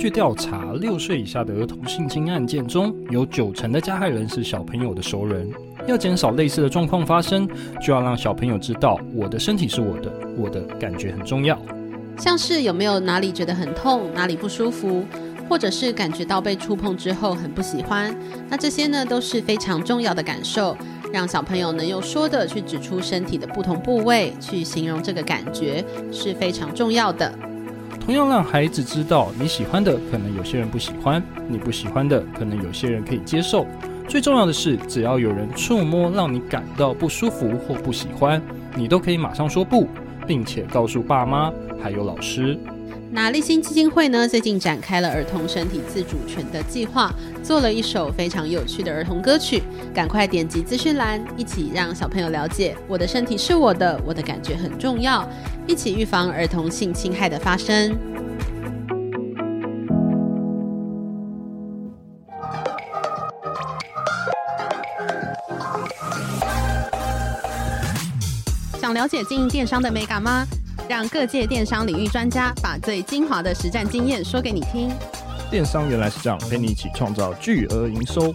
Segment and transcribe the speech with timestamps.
[0.00, 5.46] 据调查，六岁以下的儿童性侵案件中有九成的加害人是小朋友的熟人。
[5.86, 7.46] 要减少类似的状况发生，
[7.82, 11.60] 就要让小朋友知道，我的身体是我的，我的感觉很重要。
[12.16, 15.04] 像是有没有哪里觉得很痛，哪里不舒服，
[15.50, 20.74] 或者是感觉到被触碰之后很不喜欢，那这些呢都是非常重要的感受，
[21.12, 27.30] 让小朋友能用说的去指出身体的不同部位，去形容这个感觉是非常重要的。
[28.00, 33.64] 同样让孩子知道，你喜欢的可能有些人不喜欢，你不喜欢的可能有些人可以接受。
[34.08, 38.42] 最重要的是，只要有人触摸让你感到不舒服或不喜欢，
[38.74, 39.86] 你都可以马上说不，
[40.26, 42.58] 并且告诉爸妈还有老师。
[43.12, 49.62] 那立新基金会呢，最近展开了儿童身体自主权的计划，做了一首非常有趣的儿童歌曲。
[49.92, 55.28] 赶快点击资讯栏，一起让小朋友了解我的身体是我的，我的感觉很重要，
[55.66, 57.94] 一起预防儿童性侵害的发生。
[68.80, 70.46] 想了解经营电商的美感吗？
[70.90, 74.90] 让各界电商领域专家把最精华的实战经验说给你听。
[75.48, 78.34] 电商原来是这样，陪你一起创造巨额营收。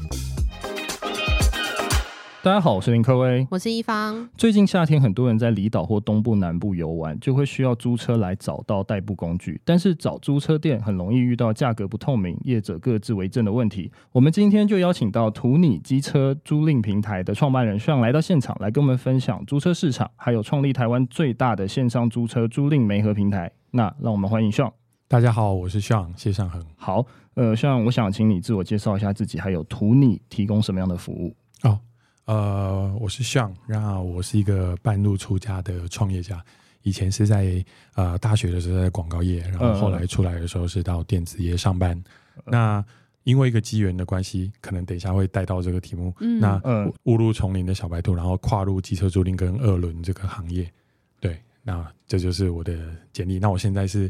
[2.45, 4.29] 大家好，我是林科威，我是一方。
[4.37, 9.59] 最近夏天，很多人在离岛或东部、南部游玩，就会需要租车来找到代步工具。
[9.65, 13.91] 但是找租车店很容易遇到价格不透明、业者各自为政的问题。
[14.11, 23.51] 我们今天就邀请到图你机车租赁平台的创办人 Sean 来到现场，来跟我们分享租车市场，还有创立台湾最大的线上租车租赁媒合平台。
[23.71, 24.71] 那让我们欢迎 Sean。
[25.07, 26.63] 大家好，我是 Sean 谢尚恒。
[26.75, 27.03] 好，
[27.33, 31.35] 呃，Sean，我想请你自我介绍一下自己，还有图你提供什么样的服务？
[32.25, 32.33] 哦。
[32.33, 36.43] 呃，我是 Sean，然后我是一个半路出家的创业家。
[36.83, 37.63] 以前是在
[37.95, 41.97] 呃大学的时候在广告业，然后后来出来的时候是到电子业上班。
[42.37, 42.85] 嗯、那
[43.23, 46.13] 因为一个机缘的关系，可能等一下会带到这个题目。
[46.19, 46.61] 嗯、那
[47.03, 50.69] 误入丛林的小白兔，然后跨入机车租赁跟二轮这个行业。
[51.19, 52.77] 对，那这就是我的
[53.11, 53.39] 简历。
[53.39, 54.09] 那我现在是。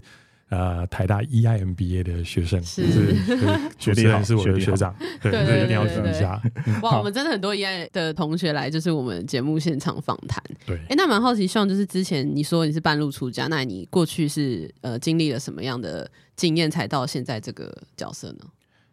[0.49, 3.15] 呃，台大 EIMBA 的学生是，是
[3.79, 5.31] 学弟好，是我的学长，对，
[5.63, 6.39] 一定要听一下。
[6.83, 10.39] 哇， 我们真的很多 EI 的同学来，就是我们节目现场访谈。
[10.63, 18.45] 对，哎、欸，那蛮好奇，希望就是之前你说你是半路出家，那你过去是呃经历了什么样的经验，才到现在这个角色呢？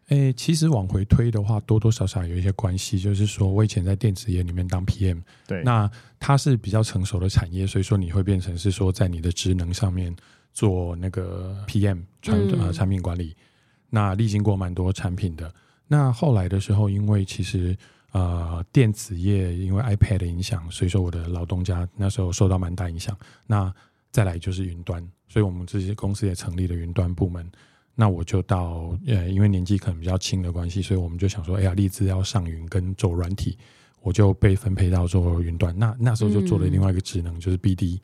[0.07, 5.87] 哎、欸，其实往回推的话，多多少少有一些关系，就是说我以前在电子业里面当 PM，对，那
[6.19, 10.15] 它是比较成熟的产业，所以说你会变成是说在你的职能上面。
[10.53, 13.35] 做那个 PM 产呃产品管理，
[13.89, 15.53] 那历经过蛮多产品的。
[15.87, 17.75] 那后来的时候，因为其实
[18.11, 23.17] 呃电子业因为 iPad 的影响，所以说我的老东家那时候受到蛮大影响。
[23.45, 23.73] 那
[24.11, 27.51] 再来就是云端，所以我们这些公司也成立了云端部门。
[27.95, 33.57] 那我就到呃因为年纪可能比较轻的关系，所以我们就想说，哎呀，立志要上云跟走软体，
[34.01, 35.77] 我就被分配到做云端。
[35.77, 37.99] 那那时候就做了另外一个职能，嗯、就是 BD。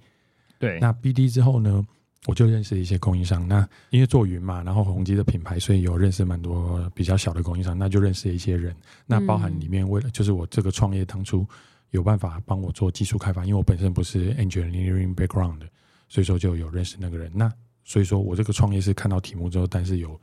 [0.57, 1.85] 对，那 BD 之后呢？
[2.25, 8.75] 我就认识一些供应商，那因为做云嘛，然后宏基的品牌，所以有认识蛮多比较小的供应商，那就认识一些人。
[9.05, 11.47] 那包含里面为了就是我这个创业当初
[11.91, 15.61] 有办法帮我做技术开发，因为我本身不是 engineering background，
[16.09, 17.31] 所以说就有认识那个人。
[17.33, 17.51] 那
[17.85, 20.19] 所以说我这个创业是看到题目之后，但是有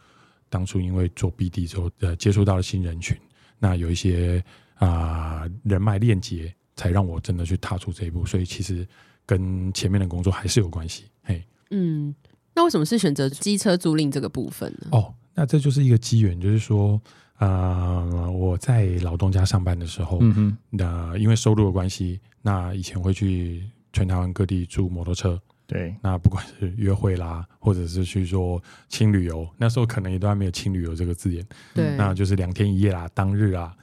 [0.50, 3.16] 当初因为做 BD 之后，呃，接触到了新人群，
[3.58, 8.26] 那有一些啊、人脉链接，才让我真的去踏出这一步。
[8.26, 8.86] 所以其实
[9.24, 11.42] 跟前面的工作还是有关系，嘿。
[11.70, 12.14] 嗯，
[12.54, 14.88] 那为什么是选择机车租赁这个部分呢？
[14.92, 17.00] 哦，那这就是一个机缘，就是说，
[17.38, 31.44] 呃，我在老东家上班的时候，嗯哼，那因为收入的关系，那以前会去全台湾各地租摩托车，对，那不管是约会啦，或者是去做轻旅游，那时候可能也都还没有轻旅游这个字眼，
[31.74, 33.74] 对，那就是两天一夜啦，当日啊，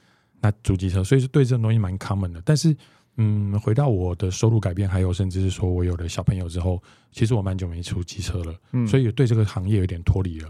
[0.41, 2.75] 那租机车，所以是对这种东西蛮 common 的，但是。
[3.17, 6.81] 嗯，回到我的收入改变，还有甚至是说我有了小朋友之后，
[7.11, 10.49] 其实我蛮久没出机车了，嗯，所以对这个行业有点脱离了。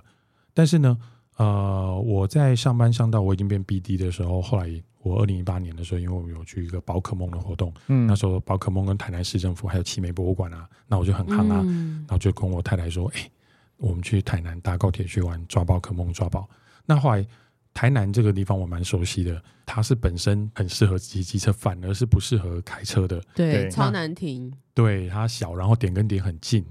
[0.53, 0.97] 但是呢，
[1.37, 4.69] 呃，我在上班上到我已经变 BD 的时候，后来
[4.99, 13.31] 我二零一八年的时候，因为我们有去一个宝可梦的活动，嗯，那时候宝可梦跟台南市政府还有奇美博物馆啊，那我就很夯啊，嗯、然后就跟我太太说，哎、欸，
[13.77, 16.47] 我们去台南搭高铁去玩抓宝可梦抓宝。
[16.85, 17.25] 那后来
[17.73, 26.63] 台南这个地方我蛮熟悉的，它是本身很适合骑机车，反而是不适合开车的，对，超难停，对，它小，然后点跟点很近，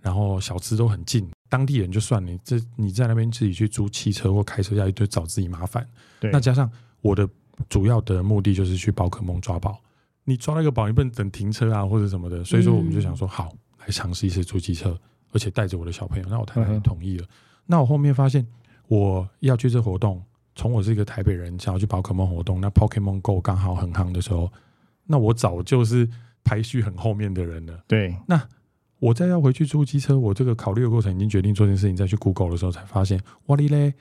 [0.00, 1.28] 然后小吃都很近。
[1.48, 5.86] 当地人就算你这你在那边自己去租汽车或开车，下去，就找自己麻烦。
[6.20, 7.28] 对，那加上我的
[7.68, 9.80] 主要的目的就是去宝可梦抓宝，
[10.24, 12.42] 你抓那个宝，你不能等停车啊或者什么的。
[12.44, 14.98] 所以说，我们就想说，好，来尝试一次租机车，
[15.32, 16.28] 而且带着我的小朋友。
[16.28, 17.24] 那我太太也同意了。
[17.24, 17.28] 嗯、
[17.66, 18.44] 那我后面发现，
[18.88, 20.20] 我要去这活动，
[20.54, 24.50] 从我是一个台北人，想要去宝可梦活动，那 Pokemon Go 刚好很夯的时候，
[25.06, 26.08] 那我早就是
[26.42, 27.82] 排序很后面的人了。
[27.86, 28.40] 对，那。
[29.00, 33.92] 我再要回去租机车，我这个考虑的过程已经决定做这件事情，再去 Google 的时候才发现，哇哩嘞，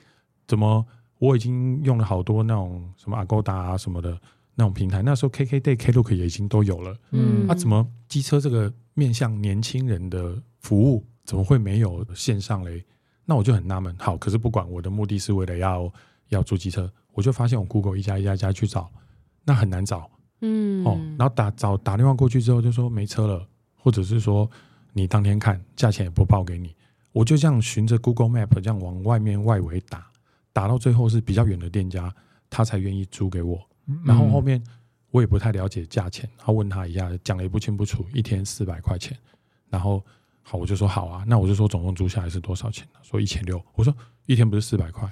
[0.48, 0.86] 怎么
[1.20, 4.18] 我已经用了好多那种什么 Agoda 啊什么的
[4.56, 12.86] 那种平台，那时候 KKday、Klook 也已经都有了，嗯，啊，怎么机车这个面向年轻人的服务怎么会没有线上嘞？
[13.26, 13.94] 那我就很纳闷。
[14.00, 15.92] 好，可是不管我的目的是为了要
[16.36, 18.92] 要租机车，我就发现我 Google 一家一家一家去找，
[19.44, 20.10] 那很难找，
[20.42, 24.50] 嗯，哦，然后打找打电话过去之后就说没车了，或者是说。
[24.96, 26.76] 你当天看价钱也不报给你，
[27.14, 30.06] 我就这样循着 Google Map 这样往外面外围打，
[30.52, 32.14] 打到最后是比较远的店家，
[32.48, 33.60] 他才愿意租给我。
[34.06, 34.64] 然后后面
[35.10, 39.18] 我也不太了解价钱，他问他一下，讲的也不清不楚，一天四百块钱。
[39.68, 40.06] 然后
[40.44, 42.88] 好，我就说好啊，那我就说总共租下来是多少钱？
[43.02, 43.60] 说一千六。
[43.74, 43.92] 我说
[44.28, 45.12] 一天不是四百块？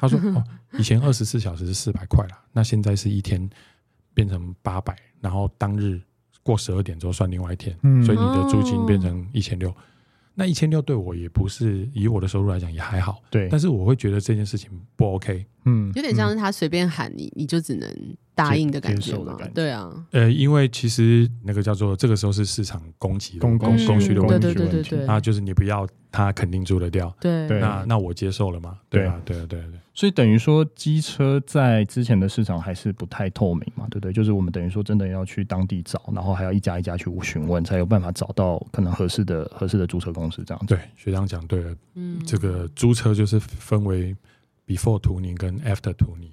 [0.00, 0.44] 他说哦，
[0.78, 3.48] 以前二十四小时是四百块啦，那现在是一天
[4.14, 6.00] 变成八百，然后当日。
[6.42, 9.72] 过十二点之后算另外一天，嗯、所以你的租金变成一千六。
[10.34, 13.46] 那一千六对我也不是以我的收入来讲也还好，对。
[13.50, 17.94] 但是我会觉得这件事情不 OK，嗯，有点像是他随便喊你，你就只能
[18.34, 19.90] 答应的感觉嘛，对啊。
[20.12, 27.46] 呃，因为其实那个叫做这个时候是市场供给供供供需的问题，对对对对，那就是你不要，他肯定租得掉，对。
[27.60, 29.70] 那那我接受了嘛，对啊，对啊，对对。
[29.92, 34.12] 所以等于说，机车在之前的市场还是不太透明嘛，对不对？
[34.12, 40.74] 就是我们等于说，真的要去当地找，然后还要一家一家去询问，才有办法找到可能合适的、合适的租车公司这样子。
[40.74, 44.16] 对，学长讲对了，嗯，这个租车就是分为
[44.66, 46.30] before 图尼跟 after 图尼。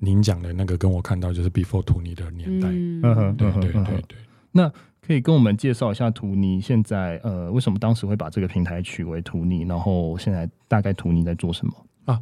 [0.00, 4.18] 您讲的那个跟我看到就是 before 图尼的年代，嗯哼，对对对对。
[4.50, 4.68] 那
[5.00, 9.62] 可以跟我们介绍一下图尼现在呃，为什么当时会把这个平台取为图尼？
[9.62, 11.72] 然后现在大概图尼在做什么
[12.06, 12.20] 啊？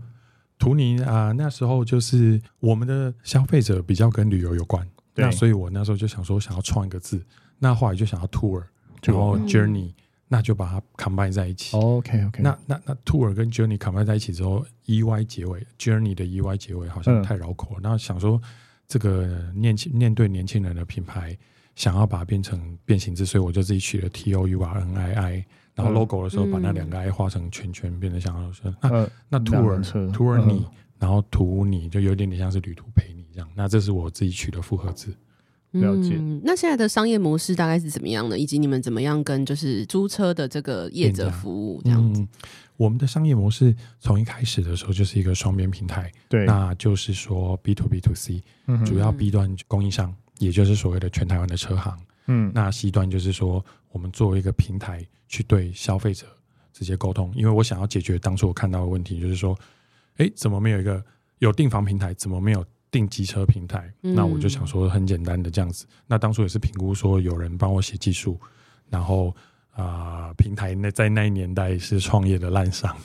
[0.58, 4.84] 图尼啊，那时候就是我们的消费者比较跟旅游有关，
[5.14, 7.24] 对那所以我那时候就想说，想要创一个字，
[7.60, 8.62] 那后来就想要 tour，
[9.04, 9.94] 然后 journey，、嗯、
[10.28, 11.76] 那就把它 combine 在一起。
[11.76, 17.80] OK OK，那那那 tour 跟 journey combine 在一起之后，e y 结尾，journey 的 e y 结尾好像太绕口了。
[17.82, 18.40] 那、嗯、想说
[18.86, 21.36] 这个年轻面对年轻人的品牌，
[21.74, 25.44] 想要把它变成变形字，所以我就自己取了 t o u r n i i。
[25.74, 28.52] 然后 logo 的时候，把那两个 i 画成圈圈，变得像
[28.82, 29.80] 那那 tour
[30.12, 30.66] tour 你，
[30.98, 33.48] 然后图你就有点点像是旅途陪你这样。
[33.54, 35.16] 那这是我自己取的复合字。
[35.72, 36.18] 了解。
[36.42, 38.38] 那现在的商业模式大概是怎么样的？
[38.38, 42.26] 以及你们怎么样跟就是租车的这个业者服务这样子？
[42.76, 48.42] 我们的商业模式从一开始的时候就是一个双边平台，对，那就是说 B to B to C，
[48.86, 51.98] 主要 B 端供应商，也就是所谓的全台湾的车行。
[52.28, 56.26] 嗯，那 C 端就是说，我们作为一个平台去对消费者
[56.72, 59.58] 直接沟通，因为我想要解决当初我看到的问题，就是说，
[60.18, 61.02] 哎，怎么没有一个
[61.38, 63.92] 有订房平台，怎么没有订机车平台？
[64.02, 65.86] 嗯、那我就想说，很简单的这样子。
[66.06, 68.40] 那当初也是评估说，有人帮我写技术，
[68.88, 69.34] 然后
[69.70, 72.96] 啊、呃，平台那在那一年代是创业的烂商，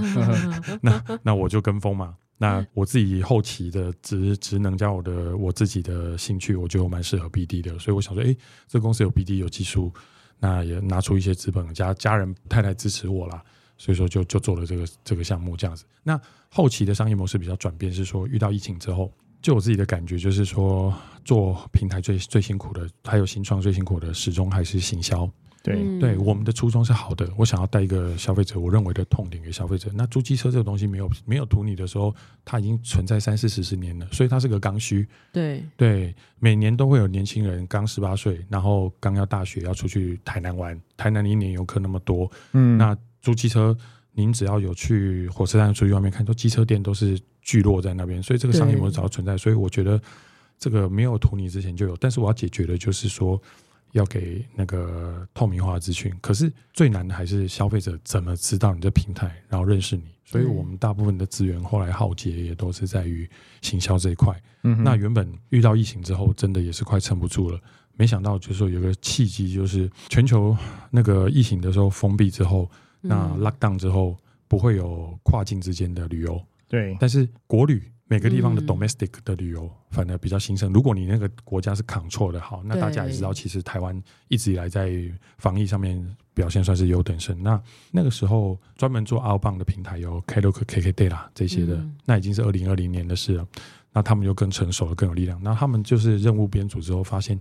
[0.80, 2.16] 那那我就跟风嘛。
[2.36, 9.92] 那我自己后期的职职能加我的我自己的兴趣，我觉得我蛮适合 BD 的，所以我想说，哎、欸，这公司有 BD 有技术，
[10.40, 13.42] 那也拿出一些资本，家家人太太支持我啦，
[13.76, 15.84] 所以说就就做了这个这个项目这样子。
[16.02, 19.12] 那后期的商业模式比较转变，是说遇到疫情之后，
[19.42, 25.30] 就我自己的感觉就是说，做平台最最辛苦的，还有新创最辛苦的，始终还是行销。
[25.62, 27.26] 对对，我们的初衷是好的。
[27.38, 29.90] 我想要带一个消费者，我认为的痛点给消费者。
[29.94, 32.14] 那租机车这个东西没有没有图你的时候，
[32.44, 35.08] 它已经存在三四十十年了，所以它是个刚需。
[35.32, 40.78] 对对，每年都会有年轻人刚十八岁，然后刚要大学要出去台南玩。
[40.98, 43.76] 台南一年游客那么多，嗯，那租机车，
[44.12, 49.36] 您只要有去火车站出去外面看，说机车店都是聚落在那边，所以这个商业模式早就存在。
[49.36, 50.00] 所以我觉得
[50.58, 53.40] 这个没有图你之前就有，但是我要解决的就是说。
[53.94, 56.12] 要给那个透明化的资讯。
[56.20, 60.02] 可是最难的还是消费者怎么知道你的平台，然后认识你。
[60.24, 63.30] 所以我们大部分的资源后来耗竭也都是在于
[63.62, 64.34] 行销这一块。
[64.64, 67.60] 嗯，那原本遇到疫情之后，真的也是快撑不住了。
[67.94, 70.56] 没想到就是说有个契机，就是全球
[70.90, 72.68] 那个疫情的时候封闭之后，
[73.04, 74.16] 那 lockdown 之后
[74.48, 76.42] 不会有跨境之间的旅游。
[76.68, 77.82] 对，但是国旅。
[78.06, 80.70] 每个地方的 domestic 的旅游反而比较兴盛。
[80.74, 84.92] 如果你那个国家是 control 的好，那大家也知道，其实台湾一直以来在
[85.38, 85.98] 防疫上面
[86.34, 87.42] 表现算是优等生。
[87.42, 93.48] 那那个时候专门做 outbound 的平台有 Klook、KKday 啦这些的，那已经是二零二零年的事了。
[93.90, 95.42] 那他们就更成熟了，更有力量。
[95.42, 97.40] 那他们就是任务编组之后发现，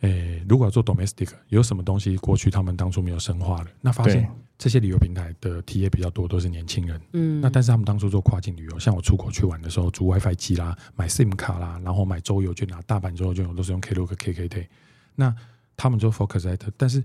[0.00, 3.70] 诶，如果要做 domestic，有什么东西过去他们当初没有深化的？
[3.80, 4.28] 那发现。
[4.60, 7.00] 这些旅游平台的体验比较多，都是年轻人。
[7.14, 14.66] 嗯，那但是他们当初做跨境旅游，像我出国去玩的时候，租 WiFi 机啦，买 SIM 卡啦，然后买周游券拿大阪周游券，我都是用 Klook、KKday。
[15.14, 15.34] 那
[15.78, 17.02] 他们就 focus 在这，但是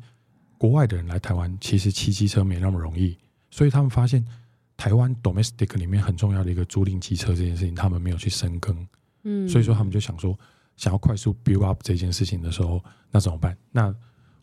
[0.58, 3.18] 国外的人来台湾，其实骑机车没那么容易，
[3.50, 4.26] 所以他们发现
[4.76, 8.86] 台湾 domestic 里面很重要的一个租赁机车这件事情，他们没有去深耕。
[9.24, 10.38] 嗯，所以说他们就想说，
[10.78, 13.58] 想要快速 build up 这件事情的时候，那怎么办？
[13.72, 13.94] 那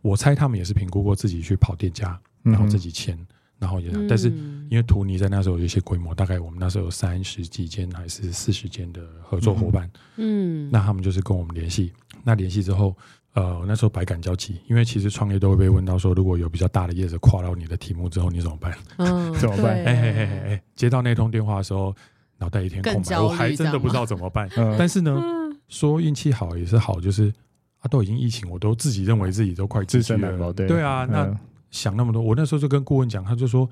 [0.00, 2.18] 我猜他们也是评估过自己去跑店家。
[2.44, 3.16] 然后自己签，
[3.56, 4.28] 然后也，嗯、但是
[4.68, 11.92] 因为图尼在那时候有一些规模，大概我们那时候有三十几间还是四十间的合作伙伴，嗯，那他们就是跟我们联系，
[12.24, 12.96] 那联系之后，
[13.34, 18.76] 呃，那时候百感交集，因为其实创业都会被问到说，如果有比较大的业者跨到你的题目之后，你怎么办？
[18.96, 19.72] 嗯、 怎么办？
[19.84, 21.94] 哎哎哎哎，接到那通电话的时候，
[22.38, 24.48] 脑袋一片空白，我还真的不知道怎么办。
[24.56, 25.22] 嗯、但是呢，
[25.72, 27.32] 说运气好也是好，就是
[27.80, 31.24] 啊，都已经疫情，我都自己认为自己都快自身了，对对啊，那。
[31.24, 31.38] 嗯
[31.72, 33.66] 想那么多，我那时候就跟顾问讲，他就说：“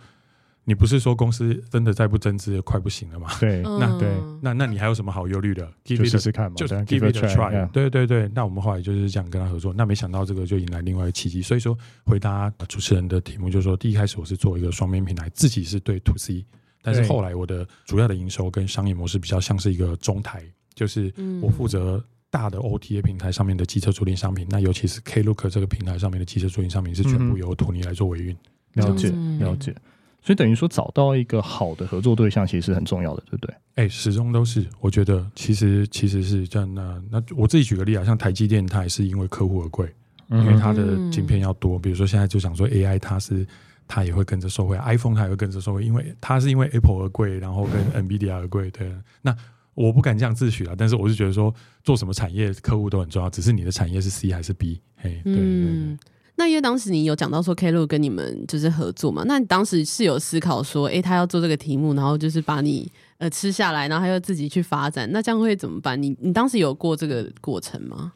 [0.65, 3.29] 你不是说公司真的再不增资快不行了吗？
[3.39, 4.09] 对，那对，
[4.41, 5.71] 那那你还有什么好忧虑的？
[5.85, 7.69] 就试试看嘛，就 give it a try。
[7.73, 9.75] 对对对，那我们后来就是这样跟他合作。
[9.75, 11.43] 那没想到这个就引来另外一个契机。
[11.43, 11.77] 所以说，
[12.07, 16.43] 回答主持人的题目，就是说，第一开始我是做一个双边平台，自己是对 to C，
[16.81, 20.43] 但是后来我的主要的营收跟商业模式比较像是一个中台，
[20.75, 22.03] 就是我负责。
[22.33, 28.37] 大的 OTA 平台上面的机车租赁商品，那尤其是 Klook 这个平台上面的机车租赁商品是全部由图尼来做维运。
[28.75, 29.09] 了解
[29.41, 29.75] 了解，
[30.23, 33.55] 所以等于说找到一个好的合作对象，其实是很重要的，对不对？
[33.75, 34.65] 哎、欸，始终都是。
[34.79, 36.73] 我觉得其实其实是这样。
[36.73, 39.93] 那那我自己举个例啊，像台积电，它也是因为客户而贵，
[40.29, 41.81] 因为它的晶片要多。
[41.81, 43.45] 比如说现在就想说 AI，它是
[43.89, 48.71] 它也会跟着受惠，iPhone 它也会跟着受惠，因为它是因为 Apple 而贵，然后跟 NVIDIA 而贵。
[48.71, 49.37] 对，那。
[49.81, 54.81] 我不敢这样自诩啊，但是我是觉得说，做什么产业客户都很重要，只是你的产业是 C 还是 B？
[54.97, 55.99] 嘿，对对
[56.37, 66.01] 那因为当时你有讲到说 Klook 跟你们就是合作嘛，那你当时是有思考说，哎、欸，他要做这个题目，然后就是把你呃吃下来，然后他又自己去发展，那这样会怎么办？
[66.03, 68.13] 你你当时有过这个过程吗？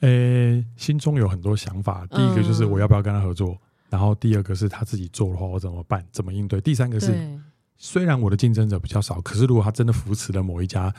[0.00, 2.06] 呃、欸，心中有很多想法。
[2.10, 3.58] 第一个就是我要不要跟他合作，嗯、
[3.90, 6.02] 然后第二个是他自己做的话，我怎么办？
[6.10, 6.60] 怎么应对？
[6.60, 7.12] 第三个是。
[7.82, 10.94] 虽然我的竞争者比较少，可是如果他真的扶持了某一家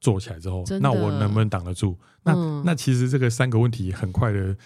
[0.00, 1.98] 做起来之后，那我能不能挡得住？
[2.22, 4.56] 那、嗯、那其实这个三个问题很快的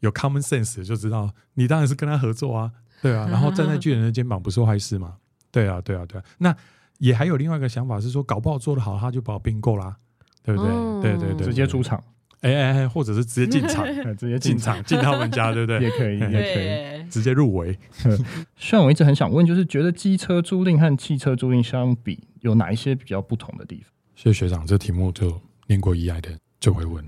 [0.00, 5.16] 有 common sense 就知道，你当然是跟他合作啊，对啊，然后站在巨人的肩膀不是坏事嘛，
[5.50, 6.24] 对啊，对啊，对啊。
[6.36, 6.54] 那
[6.98, 9.96] 也还有另外一个想法是说，搞不好做得好，他就把我并购啦，
[10.42, 10.70] 对不对？
[10.70, 12.04] 嗯、对，对对对，直接出场。
[12.44, 13.86] 哎哎哎，或者是直接进场，
[14.16, 15.80] 直接进场进他们家，对不对？
[15.82, 17.76] 也可以，也可以直接入围。
[18.56, 23.90] 虽然我一直很想问，就是觉得机车租赁和汽车租赁相比，有哪一些比较不同的地方？
[24.14, 27.02] 谢谢学长，这题目就念过一爱的就会问，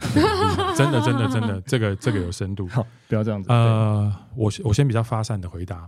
[0.75, 2.67] 真的真的真的，这个这个有深度。
[2.69, 3.51] 好，不要这样子。
[3.51, 5.87] 呃，我我先比较发散的回答。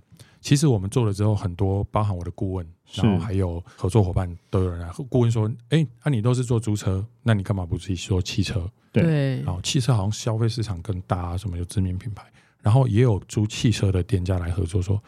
[0.48, 4.90] 其实我们做了之后，很多包含我的顾问，然后还有合作伙伴都有人来。
[5.10, 12.24] 顾问说：“哎，那你都是做租车，那你干嘛不自己做汽车？”对，然后汽车好像消费市场更大，啊什么有知名品牌，
[12.62, 14.98] 然后也有租汽车的店家来合作，说：“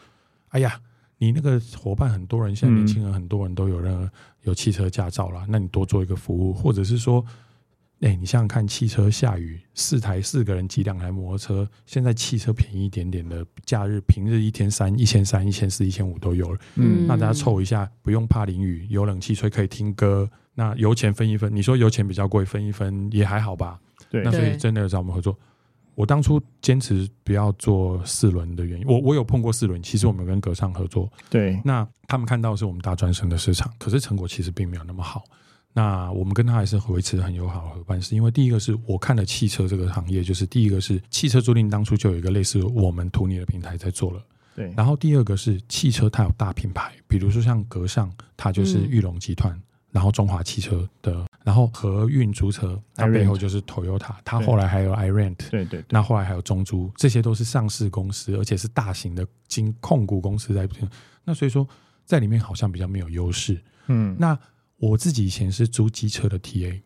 [0.49, 0.79] 哎呀，
[1.17, 4.07] 你那个伙伴很多人，现在年轻人很多人都有人
[4.43, 7.25] 有汽车驾照了，那你多做一个服务，或者是说。”
[8.01, 16.59] 哎、欸，你想想看，汽车下雨，四台四个人挤两台摩托车，现在汽车便宜一点点的，假日平日一天三一千三、一千四、一千五都有了。
[16.77, 20.27] 嗯，那大家凑一下，不用怕淋雨，有冷气吹，可以听歌。
[20.55, 23.79] 那油钱分一分，你说油钱比较贵，分一分也还好吧？
[24.09, 25.37] 对，那所以真的找我们合作。
[25.93, 35.23] 我当初坚持不要做四轮的原因，我我有碰过四轮，其实我们跟格上合作，对，那他们看到的是我们大专生的市场，可是成果其实并没有那么好。
[35.73, 44.21] 那我们跟他还是维持很友好的伙伴，是因为第一个是我看了汽车这个行业，就是第一个是汽车租赁当初就有一个类似我们图尼的平台在做了，
[44.55, 44.73] 对。
[44.75, 60.67] 然后第二个是汽车它有大品牌，比如说像格上，它就是裕隆集团，嗯、然后中华汽车的然后和运租车，它背后就是 Toyota，它后来还有 iRent，对对，那后来还有中租，这些都是上市公司，而且是大型的金控股公司在。
[61.23, 61.65] 那所以说，
[62.03, 63.59] 在里面好像比较没有优势。
[63.87, 64.37] 嗯，那
[64.81, 66.81] 我自己以前是租机车的 TA，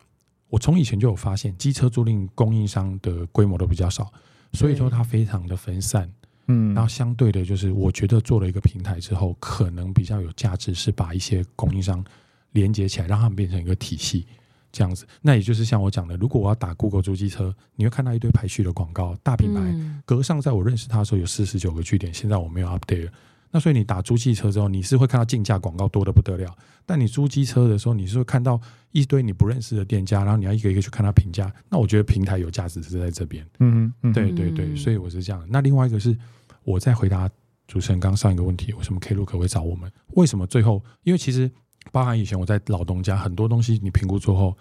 [0.50, 4.12] 我从以前就有发现，机车租赁供应商的规模都比较少，
[4.52, 6.12] 所以说它非常的分散。
[6.48, 12.04] 嗯，然后相对的，就是我觉得做了一个平台之后，可能比较有价值，是把一些供应商
[12.52, 14.26] 连接起来，让他们变成一个体系。
[14.70, 19.60] 这样子，那也就是像我讲的，如果我要打 Google 租机车，你会看到一堆排序的广告，大品牌。
[19.60, 23.12] 嗯、格上在我认识他的时候有四十九个据点，现在我没有 update 了。
[23.50, 26.56] 那所以你打租汽车之后，你是会看到竞价广告多的不得了。
[26.84, 28.60] 但你租机车的时候，你是会看到
[28.92, 31.52] 一堆你不认识的店家，然后你要一个一个去看他评价。
[31.68, 33.46] 那我觉得平台有价值是在这边。
[33.60, 35.46] 嗯嗯，对对对，所以我是这样。
[35.48, 36.16] 那另外一个是
[36.64, 37.28] 我在回答
[37.66, 39.90] 主持人刚上一个问题，为什么 Klook 会找我们？
[40.14, 40.82] 为什么最后？
[41.02, 41.50] 因为其实。
[41.92, 44.58] 包含以前我在老东家，很多东西你评估之后，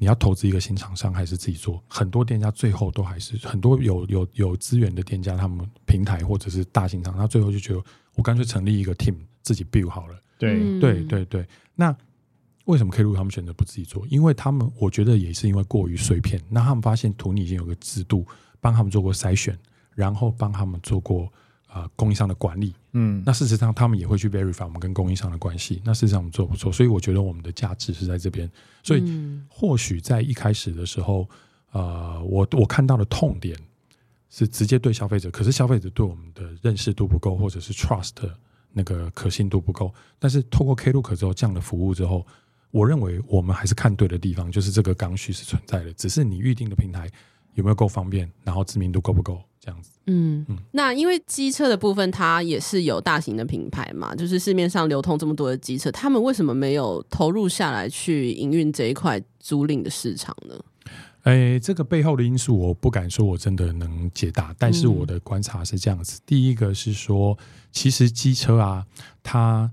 [0.00, 1.84] 你要投资一个新厂商还是自己做？
[1.86, 10.18] 很多店家最后都还是很多有有有资源的店家，他们平台或者是大型厂，他最后就觉得我干脆成立一个 team 自己 build 好了。
[10.38, 11.46] 对、嗯、对对对。
[11.74, 11.94] 那
[12.64, 14.06] 为什么 Klook 他们选择不自己做？
[14.08, 16.40] 因为他们我觉得也是因为过于碎片。
[16.48, 18.26] 那他们发现图你已经有个制度
[18.58, 19.54] 帮他们做过筛选，
[19.94, 21.30] 然后帮他们做过。
[21.72, 25.80] 啊、呃，供应商的管理，嗯，那事实上他们也会去 verify 我们跟供应商的关系。
[25.84, 28.50] 那事实上我们做不错，所以我觉得我们的价值是在这边。
[28.82, 31.28] 所以或许在一开始的时候，
[31.70, 33.56] 呃，我我看到的痛点
[34.28, 38.16] 是直接对消费者，可是消费者对我们的认识度不够，或者是 trust
[38.72, 39.94] 那个可信度不够。
[40.18, 42.26] 但是透过 Klook 之后这样的服务之后，
[42.72, 47.08] 我认为我们还是看对的地方，就是这个刚需是存在的，只是你预定的平台
[47.54, 49.40] 有没有够方便，然后知名度够不够。
[49.60, 60.58] 这样子，嗯，那因为机车的部分，它也是有大型的品牌嘛，就是市面上流通这么多的机车，他们为什么没有投入下来去营运这一块租赁的市场呢？
[61.24, 64.56] 哎、欸，这个背后的因素我不敢说，我真的能解答。
[64.58, 67.36] 但是我的观察是这样子：嗯、第一个是说，
[67.70, 68.86] 其实机车啊，
[69.22, 69.70] 它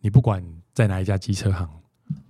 [0.00, 1.68] 你不管在哪一家机车行，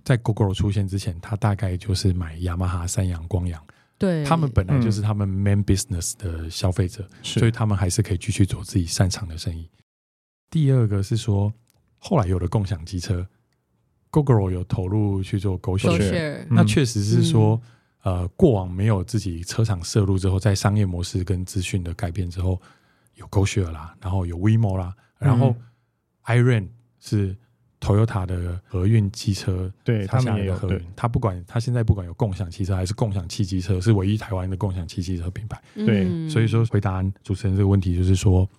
[0.03, 3.65] 在 Gogoro 出现之前，它大概就是买雅马哈、三阳、光阳。
[3.97, 9.69] 对，他们本来就是他们 main business 的消费者，嗯，所以他们还是可以继续做自己擅长的生意。
[10.49, 11.51] 第二个是说，
[11.97, 13.27] 后来有了共享机车
[14.11, 17.59] ，Google 有投入去做 GoShare，那确实是说，
[18.03, 22.61] 嗯，呃，过往没有自己车厂摄入之后，在商业模式跟资讯的改变之后，
[23.15, 25.55] 有 GoShare 啦，然后有 WeMo 啦，然后
[26.25, 26.69] iRent
[26.99, 27.35] 是。
[27.79, 30.81] Toyota 的合运机车，对他们也有合运。
[30.95, 35.61] 他不管他现在不管有共享汽车还是共享汽机车，是唯一台湾的共享汽机车品牌。
[35.75, 38.49] 对，所以说回答主持人这个问题，就是说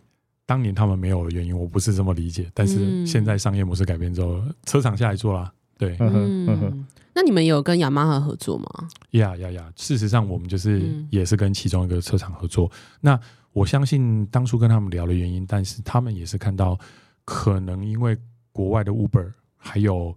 [0.47, 2.49] 当年他们没有的原因，我不是这么理解。
[2.55, 5.53] 但是现在商业模式改变之后，车厂下来做啦。
[5.77, 6.87] 对，嗯嗯。
[7.13, 8.67] 那你们有跟雅马哈合作吗？
[9.11, 9.73] 呀呀呀！
[9.75, 12.71] 事实上，我们就是也是跟其中一个车厂合作。
[13.01, 13.19] 那
[13.53, 16.79] 我相信当初跟他们聊的原因，但是他们也是看到
[17.25, 18.17] 可能因为。
[18.59, 20.13] 国外的 Uber 还有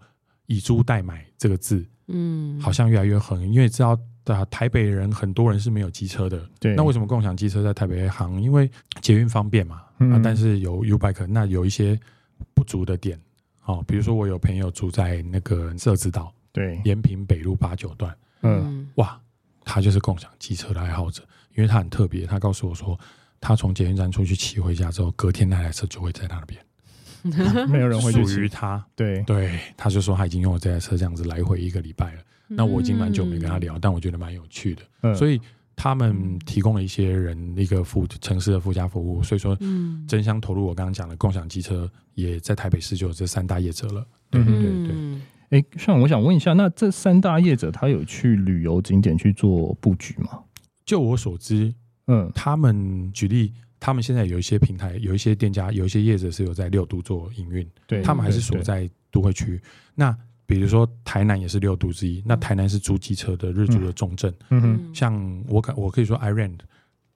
[0.47, 6.73] 以租代买这个字，嗯，好像越来越狠，因为知道的台北人很多人是没有机车的，对。
[6.73, 8.41] 那为什么共享机车在台北行？
[8.41, 8.67] 因为
[8.99, 11.99] 捷运方便嘛，嗯、啊，但是有 U-Bike，那有一些
[12.55, 13.21] 不足的点，
[13.65, 19.21] 哦，比如说我有朋友住在那个社子岛，对，延平北路八九段，嗯，哇，
[19.63, 21.21] 他就是共享机车的爱好者，
[21.55, 22.99] 因为他很特别，他告诉我说，
[23.39, 26.59] 他从捷运站出去骑回家之后，隔天那台车就会在他那边。
[27.69, 32.21] 没有人会属于他，对对，他就说他已经用了这台车这样子来回一个礼拜了。
[32.49, 34.81] 嗯、那我已经蛮久没跟他聊，但我觉得蛮有趣的。
[35.03, 35.39] 嗯、所以
[35.75, 39.21] 他们提供了一些人一个附城市的附加服务。
[39.23, 44.05] 所以说，嗯，争相投入我刚刚讲的共享机车，也在台北市就有这三大业者了。
[44.29, 45.21] 对对对。
[45.49, 50.39] 哎，像我想问一下，那这三大业者他有去旅游景点去做布局吗？
[50.85, 51.73] 就我所知，
[52.07, 53.53] 嗯，他们举例。
[53.81, 59.59] 他们现在有一些平台，有一些店家，有一些业者是有在六都做营运，对，他们还是锁在都会区。
[59.95, 60.15] 那
[60.45, 66.59] 比如说台南也是六都之一，那台南是租机车的日租的重镇，嗯哼，像我可我可以说 iRent、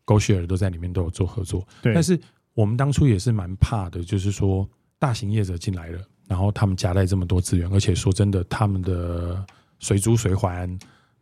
[0.07, 1.93] GoShare 都在里面都有做合作，对。
[1.93, 2.19] 但是
[2.55, 9.45] 我们当初也是蛮怕的，就是说大型业者进来了，然后他们夹带这么多资源，而且说真的，他们的
[9.79, 10.67] 随租随还。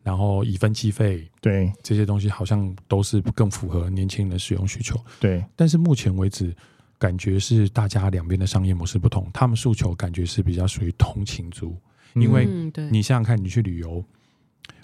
[0.04, 5.00] 然后以分计费，对这些东西好像都是更符合年轻人的使用需求。
[5.20, 6.54] 对，但是目前为止，
[7.00, 11.76] 感觉是大家两边的商业模式不同，他们诉求感觉是比较属于通勤族。
[12.16, 12.46] 因为
[12.92, 14.04] 你想想看，你去旅游，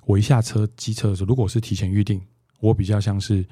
[0.06, 2.22] 我一下车机车的时候，如果是提前预定，
[2.60, 3.46] 我比较像是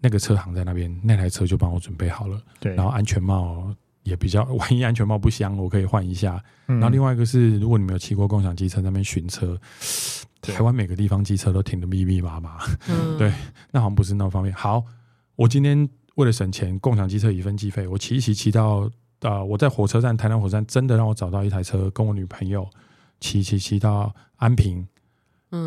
[0.00, 2.42] 那个车行在那边，那台车就帮我准备好了。
[2.60, 6.42] 对，然后安全帽也比较，万一安全帽不香，我可以换一下。
[6.66, 9.58] 然后另外一个是，如果你没有骑过共享机车，那边巡车。
[10.52, 13.32] 台湾每个地方机车都停得密密麻麻，嗯、 对，
[13.70, 14.54] 那好像不是那么方便。
[14.54, 14.84] 好，
[15.36, 18.80] 我今天为了省钱，共享机车一分计费，我骑一骑骑到
[19.20, 22.68] 啊、呃，我在火车站台南火车站真的让我找到一台车，跟我女朋友
[23.20, 24.86] 骑骑骑到安平。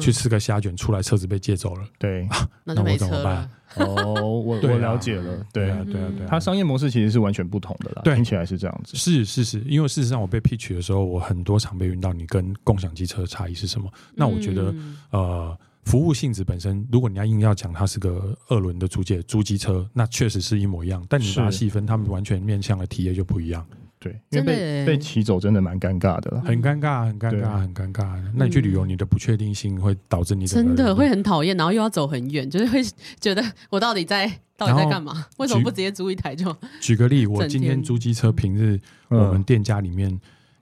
[0.01, 1.83] 去吃个虾卷，出来车子被借走了。
[1.97, 2.27] 对，
[2.63, 3.49] 那我怎么办？
[3.75, 5.45] 哦，我我了解了。
[5.53, 6.27] 对啊，对啊，对啊。
[6.29, 8.01] 它商业模式其实是完全不同的啦。
[8.15, 8.95] 听起来是这样子。
[8.95, 13.91] 是是是，因为事实上我被 pitch 的时候，我很多常被问到你跟共享机车的差异是什么？
[14.15, 14.73] 那我觉得，
[15.11, 21.05] 呃，服务性质本身，如果你要硬要讲它是个二轮的租借租机车，那确实是一模一样。
[21.07, 23.65] 但你把它细分，他们完全面向的体验就不一样。
[23.99, 28.21] 对，因为被被骑走真的蛮尴尬的，很尴尬，很尴尬，很尴尬。
[28.35, 32.79] 那你去旅游，你的不确定性会导致你真的会很讨厌，然后又要走很远，就是会
[33.19, 35.25] 觉得我到底在到底在干嘛？
[35.37, 36.55] 为什么不直接租一台就？
[36.79, 40.19] 举个例，我今天租机车，平日我们店家里面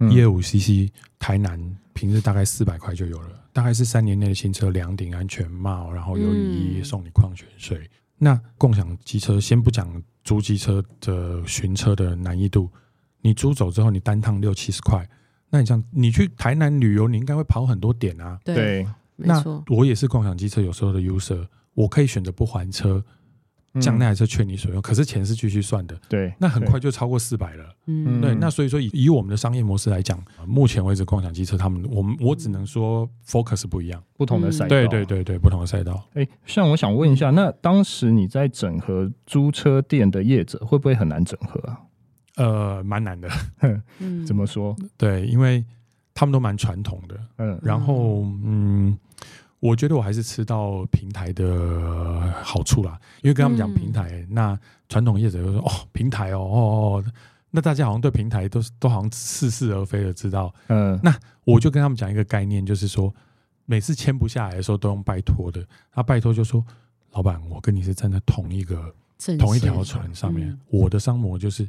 [0.09, 1.59] 一二五 CC 台南
[1.93, 7.89] 平日大概四百块就有了，大概是三年内的新车，两顶安全帽，然后有雨衣，送你矿泉水。
[8.17, 12.69] 那共享机车，先不讲租机车的寻车的难易度。
[13.25, 15.03] 你租走之后，你单趟六七十块，
[15.49, 18.39] 那你像你去台南旅游，你应该会跑很多点啊。
[18.43, 18.85] 对，
[19.15, 23.03] 那我也是共享机车，有时候的 user，我可以选择不还车，
[23.81, 25.99] 将那台车劝你所用，可是钱是继续算的。
[26.07, 27.75] 对，那很快就超过四百了。
[27.87, 34.69] 嗯，对，那所以说以以我们的商业模式来讲，目前为止共享机车他们，我们我只能说 focus 不一样，不同的赛道。
[34.69, 36.07] 对对对对，不同的赛道。
[36.13, 41.81] 哎，像我想问一下，那当时你在整合租车店的业者，会不会很难整合啊？
[42.35, 43.29] 呃，蛮难的，
[44.27, 44.75] 怎么说？
[44.97, 45.63] 对，因为
[46.13, 48.97] 他们都蛮传统的，嗯，然后嗯，
[49.59, 57.05] 我觉得我还是吃到平台的好处啦，因为跟他们讲平台，嗯、那传统业者就说哦，平台哦哦哦，
[57.51, 63.13] 那大家好像对平台都都好像似是而非的知道，嗯，那我就跟他们讲一个概念，就是说
[63.65, 66.61] 每次签不下来的时候都用拜托的，他拜托就说，
[67.13, 68.93] 老板，我跟你是站在同一个
[69.39, 71.65] 同一条船上面，嗯、我的商模就是。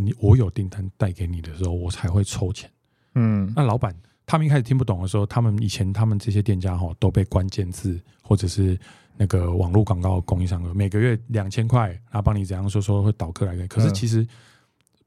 [0.00, 2.70] 你我有订单带给你的时候，我才会抽钱。
[3.16, 3.92] 嗯，那老板
[4.24, 8.78] 他们一开始听不懂的时候，他们以前他们这些店家哈都被关键字或者是
[9.16, 13.66] 那个网络广告供应商每个月两千块，然后帮你怎样说说会导客来给。
[13.66, 14.24] 可是其实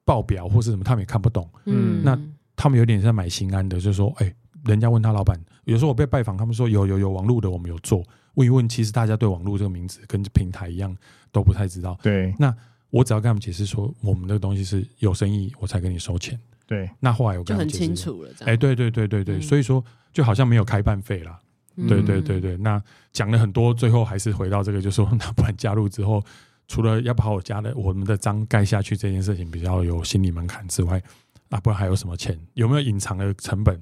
[0.03, 1.49] 报表或是什么他们也看不懂。
[1.65, 2.19] 嗯，那
[2.57, 4.33] 他们有点像买心安的，就是说，哎，
[4.65, 8.03] 人家问他老板，有时候我被拜访，他们说有有有网络的，我们有做。
[8.33, 10.93] 问一问，其实大家对网络这个名字跟平台一样
[11.31, 11.97] 都不太知道。
[12.03, 12.53] 对，那。
[12.91, 16.39] 我只要跟他们解释说，我们这个东西是有生意，我才跟你收钱。
[16.67, 18.31] 对，那后来我跟他们就很清楚了。
[18.41, 21.39] 哎，对对对对对，嗯、所以说就好像没有开办费啦。
[21.77, 22.79] 嗯、对对对对，那
[23.11, 26.23] 讲了很多，最后还是回到这个，就是说那不然加入之后，
[26.67, 31.01] 除了要把我家的我们的章盖下去这件事情比较有心理门槛之外，
[31.49, 32.39] 啊，不然还有什么钱？
[32.53, 33.81] 有没有隐藏的成本？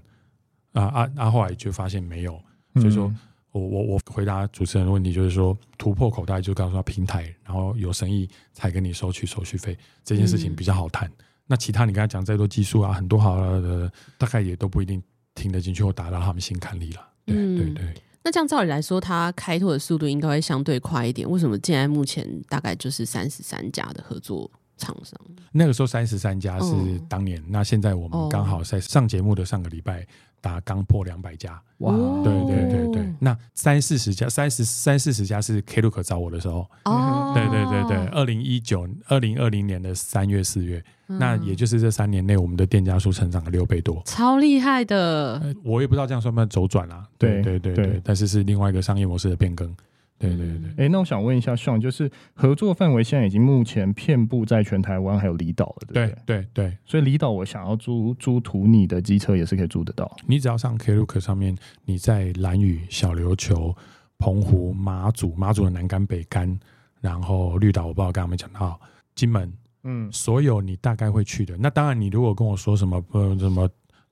[0.74, 1.32] 啊啊啊！
[1.32, 2.40] 后来就发现没有，
[2.76, 3.12] 所以说。
[3.52, 11.10] 嗯我我我回答主持人的问题，就是说突破口袋就告诉他平台，然后有生意才跟你收取手续费，这件事情比较好谈。
[11.10, 15.02] 嗯、那其他你刚才讲再多技术啊，很多好的大概也都不一定
[15.34, 17.02] 听得进去或达到他们心坎里了。
[17.26, 17.94] 对、嗯、对对。
[18.24, 21.28] 那这样照理来说，它开拓的速度应该会相对快一点。
[21.28, 25.20] 为什么现在目前大概就是三十三家的合作厂商？
[25.52, 30.06] 那个时候三十三家是当年，哦、那现在我们刚好在上节目的上个礼拜。
[30.42, 31.94] 打刚破两百家，哇！
[32.24, 45.56] 对对对对，那三四十家，三十三四十家是 Klook 找我的时候，哦，对对对对，二零一九二零二零年的三月四月，嗯、那也就是这三年内，我们的店家数成长了六倍多，超厉害的。
[45.64, 47.06] 我也不知道这样算不算走转啊？
[47.18, 48.02] 对对对对，对。
[48.04, 49.76] 但是是另外一个商业模式的变更。
[50.20, 56.08] 对对对，哎、欸，那我想问一下，Sean，就是合作范围现在已经目前遍布在全台湾还有离岛了，对不对？
[56.08, 60.14] 对对对，所以离岛我想要租租图你的机车也是可以租得到。
[60.28, 63.74] 你只要上 Klook 上面，你在兰屿、小琉球、
[64.18, 66.60] 澎湖、马祖、马祖的南竿、北竿，
[67.00, 68.78] 然后绿岛，我不知道刚刚没讲到
[69.16, 69.54] 金门，
[69.84, 71.56] 嗯，所有你大概会去的。
[71.58, 73.70] 那当然，你如果跟我说什么呃什么。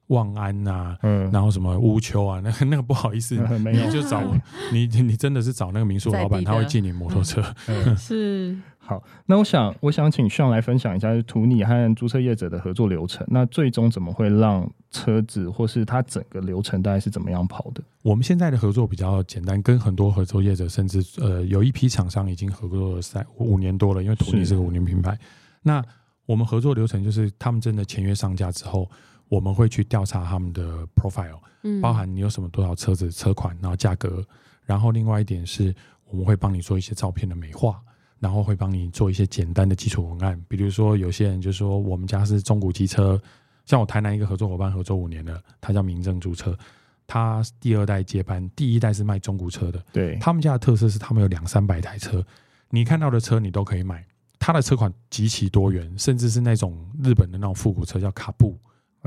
[0.08, 4.24] 望安呐、啊，嗯，然后什么乌丘啊，那 个那个不好意思， 嗯、你就找
[4.72, 7.44] 你，你真的是找那个民宿老板，他会借你摩托车。
[7.68, 13.28] 嗯、是好，那我想我想请 Sean 来分享一下，就是图你和租车业者的合作流程。
[13.30, 17.84] 那最终怎么会让车子或是它整个流程大概是怎么样跑的？
[18.02, 25.20] 我们现在的合作比较简单，跟很多合作业者，甚至呃有一批厂商已经合作了三五年多了，因为图你是个五年品牌。
[25.64, 25.84] 那
[26.26, 28.90] 我们合作流程就是，他们真的签约上架之后。
[29.30, 31.40] 我们会去调查他们的 profile，
[31.82, 34.26] 包含你有什么多少车子车款，然后价格，
[34.66, 35.74] 然后另外一点是
[36.06, 37.82] 我们会帮你做一些照片的美化，
[38.20, 43.22] 然后会帮你做一些简单的基础文案，比如说有些人就说我们家是中古机车，
[43.66, 46.58] 像我台南一个合作伙伴合作五年了，他叫民政租车，
[47.06, 49.84] 他第二代接班，第一代是卖中古车的。
[49.92, 52.26] 对，他们家的特色是他们有两三百台车，
[52.70, 54.06] 你看到的车你都可以买。
[54.40, 58.58] 他的车款极其多元，甚至是那种日本的那种复古车，叫卡布，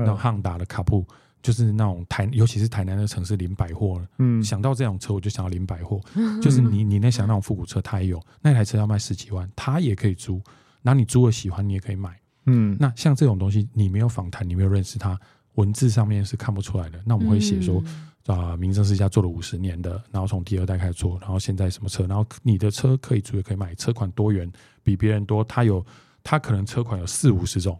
[0.01, 1.05] 那种汉达的卡布，
[1.41, 4.01] 就是那种台，尤其是台南的城市林百货。
[4.17, 5.99] 嗯，想到这种车，我就想到林百货，
[6.41, 10.41] 就是你你那想那种复古车，它也有那台车要卖十几万，它也可以租。
[10.81, 12.19] 然后你租了喜欢，你也可以买。
[12.47, 15.19] 嗯，那像这种东西，你没有访谈，你没有认识他，
[15.55, 16.99] 文字上面是看不出来的。
[17.05, 17.77] 那我们会写说，
[18.25, 25.43] 啊、嗯，明正世家做了五十年的，然后从第二代开始做，然后现在什么车，然后你的车可以租也可以买，车款多元，比别人多。
[25.43, 25.85] 他有，
[26.23, 27.79] 他可能车款有四五十种，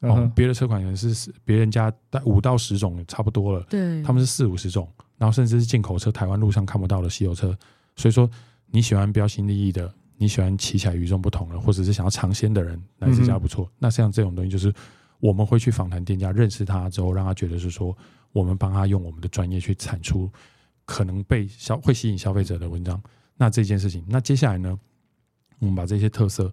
[0.00, 1.92] 哦，嗯、别的车款可能是别人家
[2.24, 3.64] 五到十种差不多了。
[3.68, 7.56] 对，他们是四五十种，然后甚至是进口车，台湾路上看不到的稀有车。
[7.96, 8.28] 所以说，
[8.66, 9.92] 你喜欢标新立异的。
[10.20, 13.66] 你喜欢骑起来与众不同的，或者是想要尝鲜的人，来这家不错。
[13.66, 14.74] 嗯、那像这种东西，就是
[15.20, 17.96] 我们会去访谈店家，认识他之后，让他觉得是说，
[18.32, 20.28] 我们帮他用我们的专业去产出
[20.84, 23.00] 可能被消会吸引消费者的文章。
[23.36, 24.76] 那这件事情，那接下来呢，
[25.60, 26.52] 我们把这些特色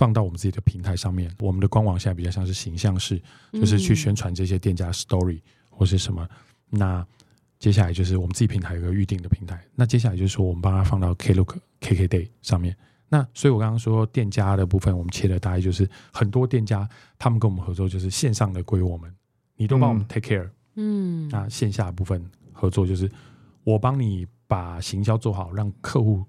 [0.00, 1.30] 放到我们自己的平台上面。
[1.40, 3.20] 我们的官网现在比较像是形象式，
[3.52, 6.26] 就是去宣传这些店家 story 或是什么。
[6.70, 7.06] 那
[7.58, 12.74] 接下来就是我们自己平台有个预定的平台，那接下来就是说我们帮他放到 Klook KKday 上面。
[13.10, 19.14] 那所以我刚刚说店家的部分，我们切的大概就是很多店家他们跟我们合作，就是线上的归我们，
[19.56, 23.10] 你都帮我们 take care，嗯，那线下的部分合作就是
[23.64, 26.24] 我帮你把行销做好，让客户、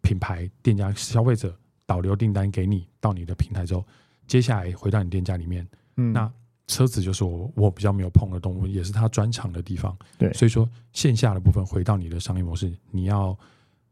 [0.00, 3.84] 品牌、店家、消费者导流订单给你到你的平台之后，
[4.26, 5.66] 接下来回到你店家里面，
[5.96, 6.30] 嗯，那。
[6.66, 9.94] 车子就是我我比较没有碰的动物，也是他专长的地方。
[10.16, 13.38] 对，所以说线下的部分回到你的商业模式，你要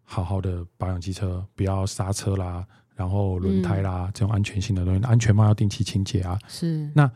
[0.05, 6.39] 好好的保养机车，不要刹车啦，然后轮胎啦、嗯、这种安全性的东西，安全帽要定期清洁啊。
[6.49, 6.91] 是。
[6.95, 7.13] 那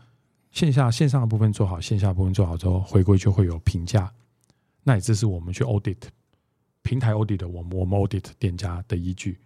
[0.51, 4.13] 线下线上的部分做好，线下部分做好之后，回归就会有评价。
[4.83, 5.97] 那也这是我们去 audit
[6.83, 9.39] 平台 audit，我们我们 audit 店家的依据。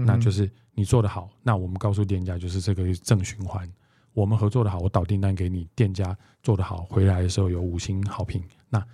[0.00, 3.70] 嗯、那就是你做得好，那我们告诉店家就是这个正循环。
[4.12, 8.84] 我们合作的好，我导订单给你，店家做得好，回来的时候有五星好评，那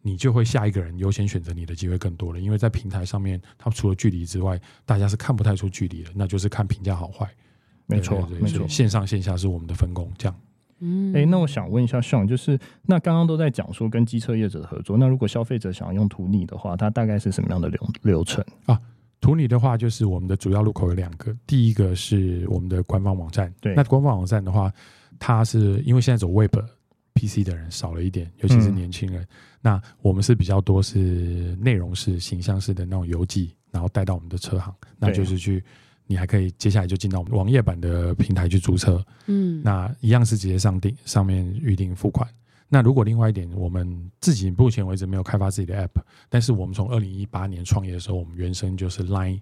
[0.00, 2.38] 你就会下一个人优先选择你的机会更多了。
[2.38, 7.28] 因为在平台上面，它除了距离之外，大家是看不太出距离的，那就是看评价好坏。
[7.86, 10.40] 没错，没错，线上线下是我们的分工，这样。
[10.78, 18.80] 嗯，哎，那我想问一下，Sean，就是那刚刚都在讲说跟机车业者的合作，那如果消费者想要用图拟的话，它大概是什么样的流流程啊？
[19.20, 23.52] 图里的话，就是我们的主要入口有两个，第一个是我们的官方网站。
[23.60, 24.72] 对，那官方网站的话，
[25.18, 26.56] 它是因为现在走 Web
[27.14, 29.22] PC 的人少了一点，尤其是年轻人。
[29.22, 29.28] 嗯、
[29.60, 35.62] 那我们是比较多是内容式、形象式的那种游记，然后带到我们的车行，那就是去，
[36.06, 39.04] 你还可以接下来就进到我们网页版的平台去租车。
[39.26, 42.26] 嗯，那一样是直接上订，上面预定付款。
[42.72, 49.40] 那如果另外一点，我们自己目前为止没有开发自己的 App，但是我们从二零一八年创业的时候，我们原生就是 Line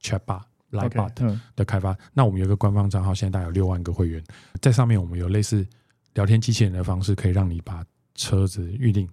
[0.00, 1.98] Chatbot Line Bot 的开发。
[2.14, 4.22] 那我们有一个官方账号，现在大概有六万个会员，
[4.62, 5.66] 在上面我们有类似
[6.14, 9.08] 聊天机器人的方式，可以让你把车子预定。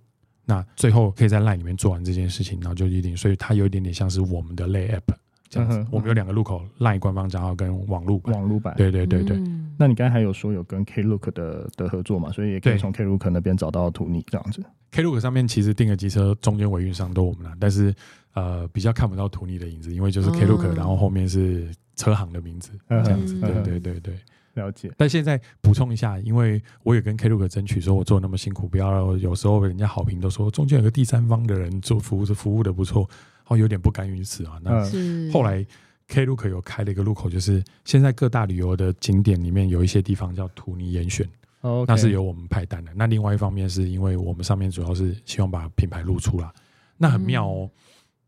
[0.46, 3.18] 那最后可以在 Line 里面做完这件事情，然后就预定。
[3.18, 5.16] 所以它有一点点像是我们的类 App。
[5.50, 8.34] 这样子，嗯、我们有两个入口，LINE 官方账号跟网路版。
[8.34, 9.38] 网路版，对对对对。
[9.38, 12.32] 嗯、那你刚才还有说有跟 Klook 的的合作嘛？
[12.32, 14.64] 所以也可以从 Klook 那边找到图拟这样子。
[14.92, 17.94] Klook 上面其实订的机车中间尾运商都我们了，但是
[18.34, 23.36] 呃比较看不到图拟的影子，因为就是 Klook，、嗯、然后后面是车行的名字这样子。
[23.36, 24.20] 嗯、对对对对，
[24.54, 24.92] 了解。
[24.98, 33.10] 但现在补充一下，因为我也跟 Klook 争取说，我做那么辛苦，不要有时候人家好评都说中间有个第三方的人做服务，服务的不错，
[33.46, 34.60] 然后有点不甘于此啊。
[34.62, 34.84] 那
[35.32, 35.66] 后来。
[36.08, 41.28] Klook 有开了一个路口，就是现在各大旅游的景点里面有一些地方叫图尼严选
[41.64, 41.86] ，Okay.
[41.88, 42.94] 那是由我们派单的。
[42.94, 46.54] 那另外一方面是因为我们上面主要是希望把品牌露出啦，
[46.96, 47.68] 那很妙哦。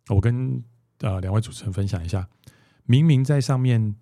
[0.10, 0.60] 嗯、我跟
[1.02, 2.28] 呃两位主持人分享一下，
[2.88, 3.96] 明明在上面，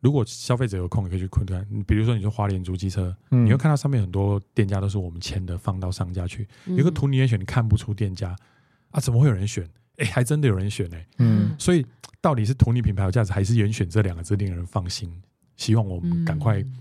[0.00, 1.66] 如果消费者有空，可以去看看。
[1.86, 6.46] 比如说你说花莲租机车，嗯、你会看到上面很多店家都是我们签的，放到商家去。
[6.66, 8.36] 有、嗯、个图拟严选，你看不出店家
[8.90, 9.66] 啊，怎么会有人选？
[9.98, 11.84] 哎，还真的有人选哎，嗯，所以
[12.20, 15.10] 到底是图尼品牌有价值，还是严选这两个字令人放心？
[15.56, 16.74] 希望我们赶快，嗯、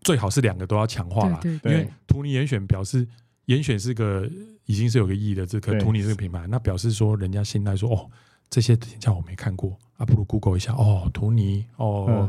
[0.00, 3.06] 最好是两个都要强化啦，对对对，因为图尼严选表示
[3.44, 4.28] 严选是个
[4.66, 8.10] 已经是有个意义的，这个图尼这个品牌，那表示说人家信赖说哦，
[8.50, 12.28] 这些店家我没看过啊，不如 Google 一下哦，图尼哦，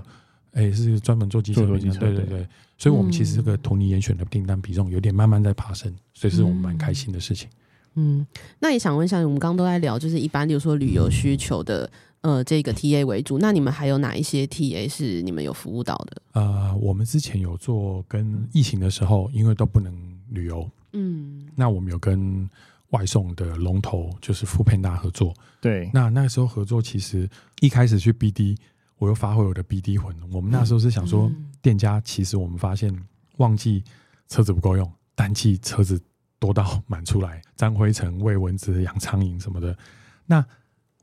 [0.51, 7.49] 哎、嗯，是专门做机车的，对对对，所以我们其实这个图尼严选的订单比重有点慢慢在爬升，所以是我们蛮开心的事情。
[7.49, 7.57] 嗯
[7.95, 8.25] 嗯，
[8.59, 11.89] 那也想问一下，我们刚刚都在聊，就是一般，比如说旅游需求的，
[12.21, 13.37] 呃，这个 TA 为主。
[13.39, 16.21] 那你们还有哪一些 TA 是你们有服务到的？
[16.33, 19.93] 呃，我们之前有做跟疫情的时候，因为都不能
[20.29, 22.49] 旅游，嗯，那我们有跟
[22.91, 25.33] 外送的龙头就是 foodpanda 合作。
[25.59, 28.57] 对，那那时候合作其实一开始去 BD，
[28.97, 30.15] 我又发挥我的 BD 魂。
[30.31, 32.93] 我们那时候是想说，嗯、店家其实我们发现
[33.37, 33.83] 旺季
[34.27, 36.01] 车子不够用，淡季车子
[36.41, 39.77] 多到满出来，沾灰尘、喂蚊子、养苍蝇什么的。
[40.25, 40.43] 那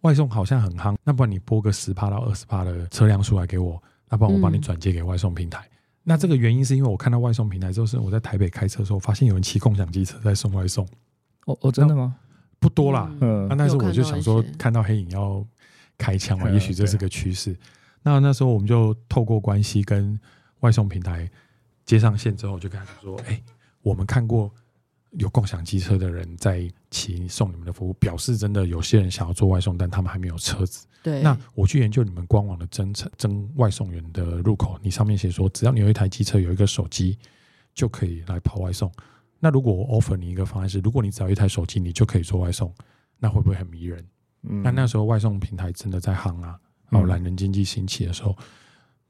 [0.00, 5.60] 外送好像很夯，那不然你拨个十趴到二十趴的车辆数来给我，那不然我帮你转接给外送平台。
[5.60, 5.70] 嗯
[6.04, 10.82] 那这个原因是因为我看到外送平台之后，是我在台北开车的时候，发现有人骑共享机车在送外送。
[11.44, 12.16] 哦哦，真的吗？
[12.58, 13.46] 不多啦，嗯。
[13.46, 15.44] 那但是我就想说，看到黑影要
[15.98, 17.54] 开枪嘛，也许这是个趋势。
[18.02, 20.18] 那那时候我们就透过关系跟
[20.60, 21.30] 外送平台
[21.84, 23.42] 接上线之后，就跟他说：“哎，
[23.82, 24.50] 我们看过。”
[25.12, 30.86] 有共享机车的人在骑送你们的服务，表示真的有些人想要做外送，但他们还没有车子。
[31.02, 37.16] 对，那我去研究你们官网的征程征外送员的入口，你上面写说，只要你有一台机车，有一个手机，
[37.74, 38.92] 就可以来跑外送。
[39.38, 42.74] 那如果我 offer 你一个方案是，如果你只要一台手机，你就可以做外送，
[43.18, 44.04] 那会不会很迷人？
[44.42, 46.58] 嗯，那那时候外送平台真的在行啊，
[46.90, 48.36] 哦，懒人经济兴起的时候，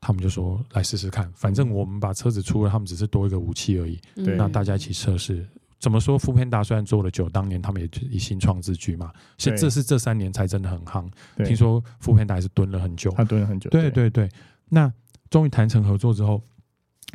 [0.01, 3.99] 他们就说来试试看，反正我们把车子出了，他们只是多一个武器而已。
[4.15, 5.49] 对，那大家一起测试。
[5.79, 9.13] 怎么说？foodpanda 虽然做了久，当年他们也以新创自居嘛。
[9.39, 11.09] 是，这是这三年才真的很夯。
[11.45, 13.71] 听说 foodpanda 还是蹲了很久，他蹲了很久。
[13.71, 14.29] 对对对。
[14.69, 14.93] 那
[15.31, 16.43] 终于谈成合作之后，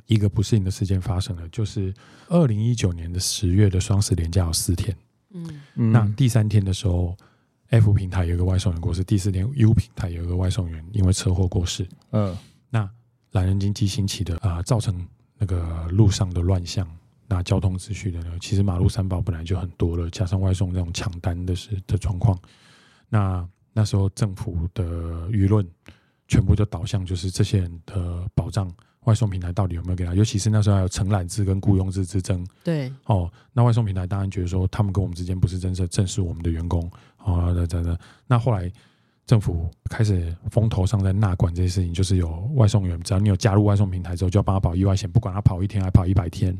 [0.05, 1.93] 一个不适应的事件发生了，就是
[2.29, 4.95] 二零一九年的十月的双十连假有四天。
[5.75, 5.91] 嗯。
[5.91, 7.17] 那第三天的时候
[7.69, 11.85] ，F 平台有一个外送员过世；第四天，U 平台有一个外送员因为车祸过世。
[12.11, 12.37] 嗯。
[12.69, 12.89] 那
[13.31, 15.05] 懒人经济兴起的啊，造成
[15.37, 16.87] 那个路上的乱象。
[17.27, 18.31] 那交通秩序的呢？
[18.41, 22.37] 其实马路三宝本来就很多了，加上外送这种抢单的是的状况，
[23.09, 24.83] 那那时候政府的
[25.29, 25.65] 舆论
[26.27, 28.71] 全部就导向就是这些人的保障，
[29.05, 30.13] 外送平台到底有没有给他？
[30.13, 32.45] 尤其是那时候还有承揽制跟雇佣制之争。
[32.63, 37.97] 对，哦，那外送平台当然觉得说他们跟我们之间不是真正正视我们的员工啊，等等等。
[38.27, 38.71] 那后来
[39.25, 46.55] 政府开始风头上在纳管这些事情，就是有外送员，只要你有加入外送平台之后，就要帮他保意外险，不管他跑一天还跑一百天。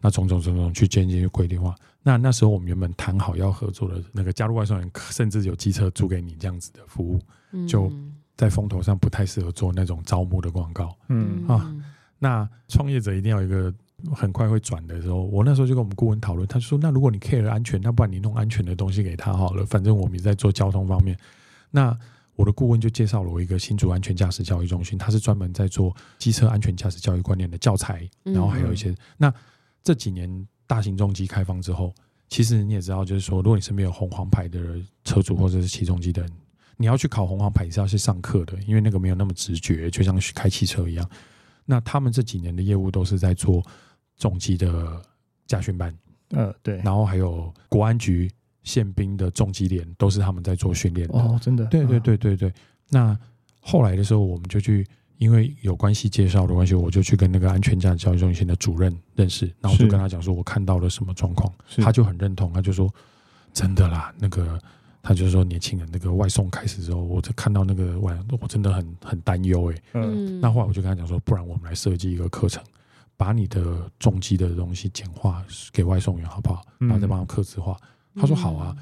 [0.00, 1.74] 那种种种种去渐渐去规定化。
[2.02, 7.20] 那那时候我们原本谈好要合作的那个加入外送员，甚至有机车租给你这样子的服务，
[7.66, 7.92] 就
[8.38, 10.96] 在风头上不太适合做那种招募的广告。
[11.08, 11.76] 嗯啊，
[12.18, 13.74] 那创业者一定要有一个
[14.14, 15.22] 很快会转的时候。
[15.24, 19.66] 我那时候就跟我们顾问讨论，他就说：“那如果你 care 安全，那不然你弄安全的东西给他好了。
[19.66, 21.14] 反正我们也在做交通方面。”
[21.70, 21.94] 那
[22.34, 29.30] 我的顾问就介绍了我一个新竹安全驾驶教育中心，他是专门在做机车安全驾驶教育观念的教材，然后还有一些那。
[29.82, 31.94] 这几年大型重机开放之后，
[32.28, 34.60] 其实你也知道，就是说，如果你身边有红黄牌的
[35.04, 36.30] 车主或者是起重机的人，
[36.76, 41.10] 你要去考红黄牌是要去上课的，因为那个没有那么直觉，就像开汽车一样。
[41.64, 43.62] 那他们这几年的业务都是在做
[44.16, 45.02] 重机的
[45.46, 45.96] 驾训班，
[46.30, 48.30] 呃，对，然后还有国安局
[48.62, 51.18] 宪兵的重机连都是他们在做训练的。
[51.18, 52.52] 哦，真的，对对对对对。
[52.88, 53.18] 那
[53.60, 54.86] 后来的时候，我们就去。
[55.20, 62.90] 因为有关系介绍的关系，我就去跟那个安全驾驶教育中心的主任认识，然后我就跟他讲说，我看到了什么状况，他就很认同，他就说
[63.52, 64.58] 真的啦，那个
[65.02, 72.64] 他就说年轻人那个外送开始之后，我就看到那个外，我真的很很担忧哎，嗯，那后来我就跟他讲说，不然我们来设计一个课程，
[73.18, 76.62] 把你的重机的东西简化给外送员好不好？
[76.78, 77.76] 然后再帮他刻字化，
[78.14, 78.74] 他说好啊。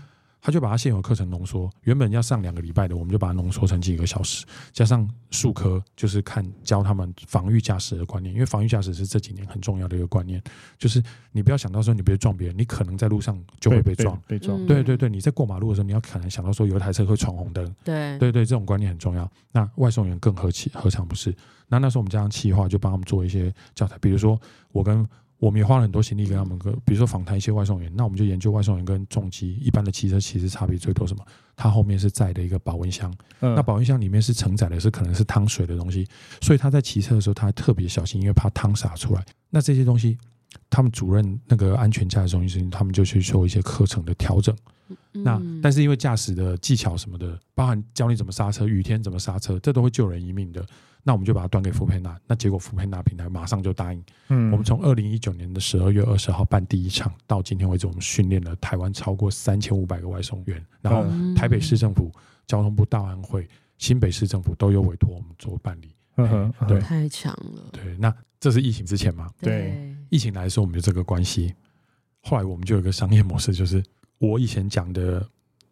[0.48, 10.42] 他就把他现有课程浓缩，原本要上两个礼拜的，我们就把它浓缩成几个小时，加上数科，就是看教他们防御驾驶的观念，因为防御驾驶是这几年很重要的一个观念，
[10.78, 19.30] 就是你不要想到说你别撞别人，你可能在路上就会被撞，被，被，被撞，对对对，你在过马路的时候，你要可能想到说有一台车会闯红灯，对对对，这种观念很重要。
[19.52, 21.36] 那外送员更何其何尝不是？
[21.68, 24.40] 那那时候我们加上企划，就帮他们做一些教材，比如说
[24.72, 25.06] 我跟。
[25.38, 31.24] 我们也花了很多心力跟他们，比如说访谈一些外送员，那我们就研究外送员跟重机一般的汽车其实差别最多什么？
[31.56, 36.06] 它后面是载的一个保温箱，那保温箱里面是承载的是可能是汤水的东西，
[36.40, 39.24] 所以他在骑车的时候他还特别小心，因为怕汤洒出来。
[39.48, 40.18] 那这些东西，
[40.68, 44.54] 他们主任那个安全驾驶中心，他们就去做一些课程的调整。
[45.12, 50.64] 那但是因为驾驶的技巧什么的，包含教你怎么刹车，雨天怎么刹车，这都会救人一命的。
[51.02, 54.04] 那我们就把它端给 foodpanda，那结果 foodpanda 平台马上就答应。
[54.28, 60.62] 嗯，我们从二零一九年的十二月二十号办第一场，到今天为止，我们训练了台湾超过三千五百个外送员。
[60.82, 62.12] 然后台北市政府、
[62.46, 65.94] 交通部大安会、新北市政府都有委托我们做办理。
[66.16, 67.70] 嗯，对，太强了。
[67.72, 69.30] 对，那这是疫情之前嘛？
[69.40, 71.54] 对，疫情来的时候，我们就这个关系。
[72.20, 73.82] 后来我们就有一个商业模式，就是
[74.18, 75.26] 我以前讲的，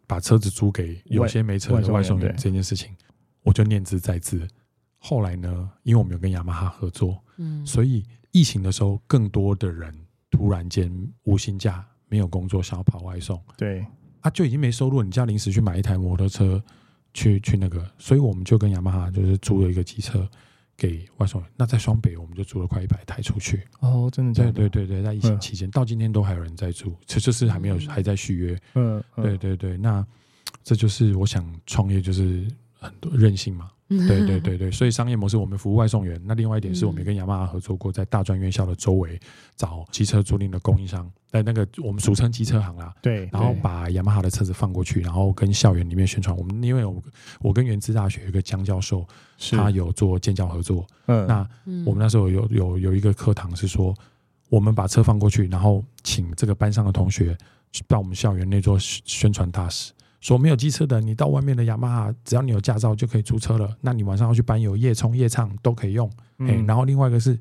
[0.07, 2.95] 把车子租给有些没车的外送员这件事情，
[3.43, 4.47] 我就念兹在兹。
[4.97, 9.93] 后来呢，因为我们有跟雅马哈合作，嗯，所以疫情的时候，更多的人
[10.29, 10.91] 突然间
[11.23, 13.85] 无薪假没有工作，想要跑外送，对，
[14.21, 16.61] 啊，就已经没收入，你就要临时去买一台摩托车
[17.13, 20.27] 去去那个，所以我们就跟雅马哈就是租了一个机车
[20.75, 21.49] 给外送员。
[21.55, 23.61] 那在双北，我们就租了快一百台出去。
[23.79, 28.61] 哦，真的，对对对对，在疫情期间，嗯、到今天都还有人在租，这就是还没有、嗯、还在续约。
[28.75, 30.05] 嗯，嗯对对对，那
[30.63, 32.47] 这就是我想创业，就是
[32.79, 33.71] 很多任性嘛。
[33.89, 36.21] 对对对对， 所以商业模式我们服务外送员。
[36.25, 39.19] 那另外一点是我们跟雅马哈合作过，在大专院校的周围
[39.55, 42.93] 找机车租赁的供应商，在那个我们俗称机车行啦。
[43.01, 46.35] 对，然后把雅马哈的车子放过去，然后跟校园里面宣传。
[46.35, 47.01] 我们因为我
[47.39, 49.05] 我跟元智大学有一个江教授，
[49.51, 50.85] 他有做建教合作。
[51.05, 51.47] 嗯，那
[51.85, 53.95] 我们那时候有有有一个课堂是说，
[54.49, 57.37] 我们把车放过去，然后请这个班上的同学
[57.87, 59.93] 到我们校园内做宣传大使。
[60.19, 63.77] 说没有机车的，你到外面的雅马哈，只要你有驾照就可以租车了。
[63.81, 66.11] 那你晚上要去班游、夜冲、夜唱都可以用。
[66.39, 67.39] 嗯欸、然后另外一个是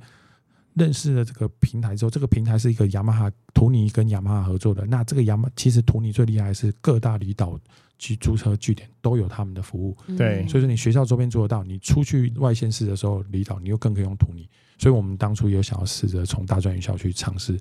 [0.75, 4.85] 认识了这个平台之后，这个平台是一个雅马哈图尼跟雅马哈合作的。
[4.87, 7.59] 那这个雅马其实图尼最厉害是各大离岛
[7.99, 9.97] 去租车据点都有他们的服务。
[10.19, 14.47] 对，所以说你学校周边做得到，你出去外县市的时候离岛，你又更可以用图尼。
[14.77, 17.59] 所以我们当初有想要试着从大专院校去尝试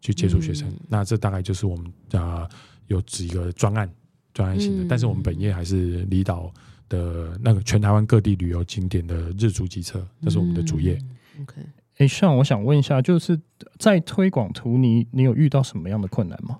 [0.00, 0.66] 去接触学生。
[0.70, 2.50] 嗯、那这大概就是我们啊、呃、
[2.86, 3.86] 有几个专案。
[4.34, 6.52] 专案型的，但是我们本业还是离岛
[6.88, 10.98] 的那个全台湾各地旅游景点的日租机车，这是我们的主业。
[11.38, 11.62] 嗯、OK，
[11.98, 13.40] 哎，像我想问一下，就是
[13.78, 16.58] 在推广图你，你有遇到什么样的困难吗？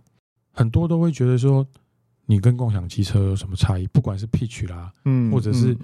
[0.53, 1.67] 很多都会觉得说，
[2.27, 3.87] 你跟共享机车有什么差异？
[3.89, 5.77] 不管是 pitch 啦，嗯，或者是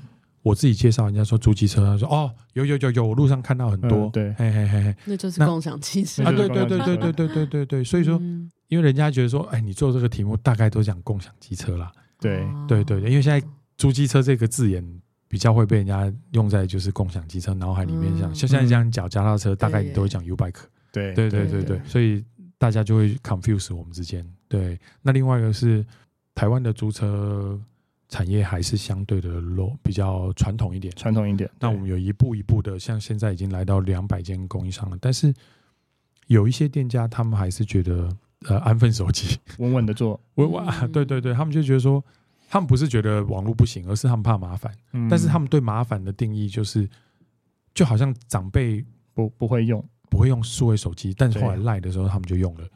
[0.42, 8.16] 我自己介绍人家说租机车，他说哦，有有有有，我路上看到很多，嗯、对，嘿嘿嘿嘿，那就是共享汽车啊，对对对对对对对对对，所以说。
[8.22, 11.90] 嗯因为人家觉得说，哎，你做这个题目大概都讲共享机车啦。
[12.20, 13.44] 对对对，因为现在
[13.76, 14.84] 租机车这个字眼
[15.26, 20.60] 比较会被人家用在就是共享机车脑海里面，像像现在这样讲脚踏车，大概你都会讲 U bike。
[20.92, 22.24] 对对对对对，所以
[22.58, 24.24] 大家就会 confuse 我们之间。
[24.46, 25.84] 对，那另外一个是
[26.32, 27.60] 台湾的租车
[28.08, 30.94] 产业还是相对的 low，比较传统一点。
[30.94, 31.50] 传统一点。
[31.58, 35.34] 那我们有一步一步的，像现在已经来到两百间供应商了，但是
[36.28, 38.08] 有一些店家他们还是觉得。
[38.48, 40.88] 呃，安分守己，稳稳的做， 稳稳、啊。
[40.90, 42.02] 对对对，他们就觉得说，
[42.48, 44.74] 他们不是觉得网络不行，而是他们怕麻烦。
[44.92, 46.88] 嗯、但是他们对麻烦的定义就是，
[47.74, 48.82] 就好像长辈
[49.12, 52.66] 不不会用，不会用数位手机，但是后来赖的时候他们就用了。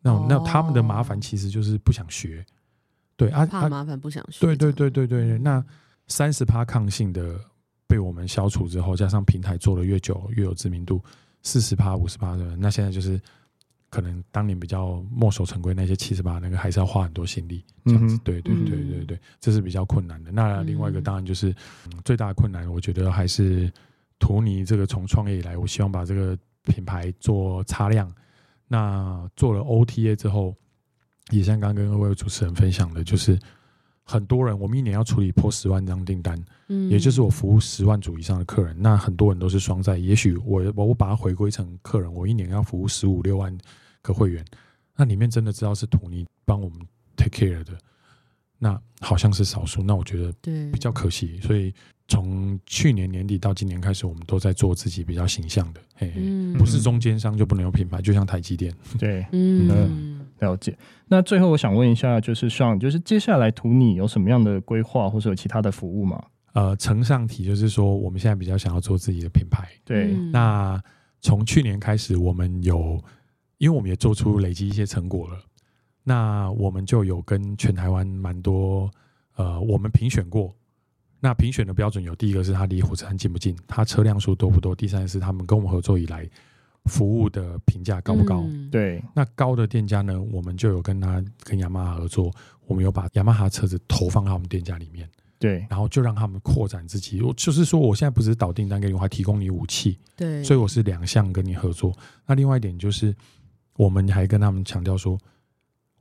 [0.00, 2.42] 那、哦、那他们的麻烦其实就是不想学。
[3.14, 4.40] 对啊，怕麻烦不想学。
[4.40, 5.62] 对对对对对对，那
[6.08, 7.38] 三十趴抗性的
[7.86, 11.04] 被我们消除之后，加上平台做的越久越有知名度，
[11.42, 13.20] 四十趴五十趴的，那现在就是。
[13.92, 20.32] 可能当年比较墨守成规那些七十八那个还是要花很多心力，这样子，对对对对对，这是比较困难的。
[20.32, 21.54] 那另外一个当然就是
[22.02, 23.70] 最大的困难，我觉得还是
[24.18, 28.10] 图尼这个从创业以来，我希望把这个品牌做擦亮。
[28.66, 30.56] 那做了 OTA 之后，
[31.30, 33.38] 也像刚刚跟各位主持人分享的，就是
[34.04, 43.54] 很多人我们一年要处理破十万张订单，嗯，也就是我服务十万组以上的客人，那很多人都是双载，也许我我我把它回归成客人，我一年要服务十五六万。
[44.02, 44.44] 个会员，
[44.96, 46.78] 那里面真的知道是图尼帮我们
[47.16, 47.72] take care 的，
[48.58, 50.32] 那好像是少数，那我觉得
[50.70, 51.40] 比较可惜。
[51.40, 51.72] 所以
[52.08, 58.74] 从去年年底到今年开始，我们都在做自己比较形象的，嘿嘿，嗯、不是中间商就不能有品牌，就像台积电。
[58.98, 60.76] 对，嗯，嗯，了解。
[61.06, 66.22] 那最后我想问一下，就是 Sean，就是接下来图你有什么样的规划，或者有其他的服务吗？
[66.52, 69.68] 呃，承上题就是说，我们现在比较想要做自己的品牌。
[69.84, 70.78] 对，那
[71.20, 73.02] 从去年开始，我们有。
[73.62, 75.40] 因为我们也做出累积一些成果了，
[76.02, 78.90] 那我们就有跟全台湾蛮多
[79.36, 80.52] 呃，我们评选过。
[81.20, 86.28] 那评选的标准有第一个是它离火车站近不近，它车辆数多不多，第三是他们跟我们合作以来
[86.86, 88.42] 服务的评价高不高。
[88.48, 92.32] 嗯、对，那高的店家呢，我们就有跟他跟雅马哈合作，
[92.66, 95.08] 我们有把雅马哈车子投放到我们店家里面。
[95.38, 97.22] 对，然后就让他们扩展自己。
[97.22, 99.96] 我就是说，我现在不是导订单给你，我还提供你武器。
[100.16, 101.96] 对，所以我是两项跟你合作。
[102.26, 103.14] 那另外一点就是。
[103.76, 105.18] 我们还跟他们强调说，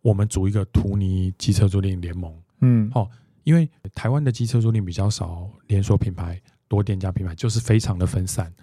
[0.02, 2.34] 我们组一个图尼机车租赁联盟。
[2.60, 3.10] 嗯，哦，
[3.44, 8.54] 因为台湾的机车租赁比较少，连锁品牌多店家品牌就是非常的分散。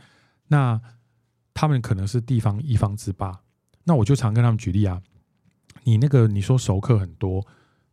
[0.46, 0.80] 那
[1.52, 3.38] 他们可能是地方一方之霸。
[3.84, 5.02] 那我就常跟他们举例啊，
[5.82, 7.44] 你那个你说熟客很多，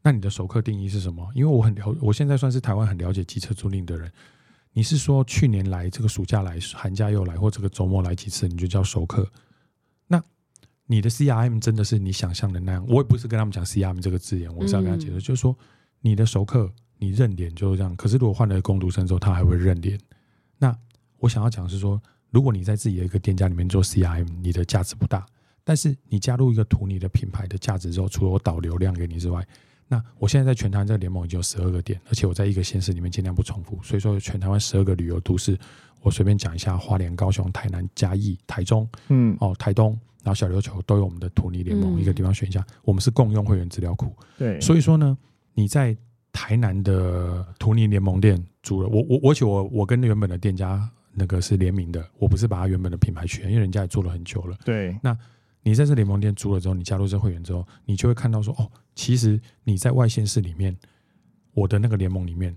[0.02, 1.28] 那你的熟客定义是什么？
[1.34, 4.12] 因为我很了，我现在算是台湾很了解机车租赁的人。
[4.74, 9.26] 你是说去年来这个暑假来，寒假又来，或这个周末来几次，你就叫熟客？
[10.88, 12.86] 你的 CRM 真的是你想象的那样？
[12.88, 15.58] 我也不是跟他们讲 CRM 这个字眼，我是要跟他解释，就是说
[16.02, 17.96] 你的熟客，你认脸就是这样。
[17.96, 20.00] 可是如果换了工读生之后，他还会认脸。
[20.58, 20.76] 那
[21.20, 25.26] 我想要讲的是说，如果你在自己的一个店家里面做 CRM，你的价值不大。
[25.64, 29.44] 但是你加入一个图你的品牌的价值之后，除了我导流量给你之外，
[29.88, 35.58] 那我现在在全台湾这个联盟已经有十二个点，而且我在一个县市里面尽量不重复，所以说全台湾十二个旅游都市，
[36.02, 44.14] 我随便讲一下：花莲、高雄、台南、嘉义、台中，嗯，哦，台东，然后小琉球都有我们的图尼联盟，嗯、一个地方选一下，我们是共用会员资料库。
[44.38, 45.18] 对，所以说呢，
[45.54, 45.96] 你在
[46.34, 54.58] 台南的图尼联盟店租了，我我而且我我跟原本的店家那个是联名的，我不是把他原本的品牌权，因为人家也做了很久了。
[54.66, 55.18] 对，那。
[55.68, 60.78] 你在这联盟店租了之后，你加入这会员之后，你就会看到说，哦，其实你在外县市里面，
[61.56, 62.56] 我的那个联盟里面，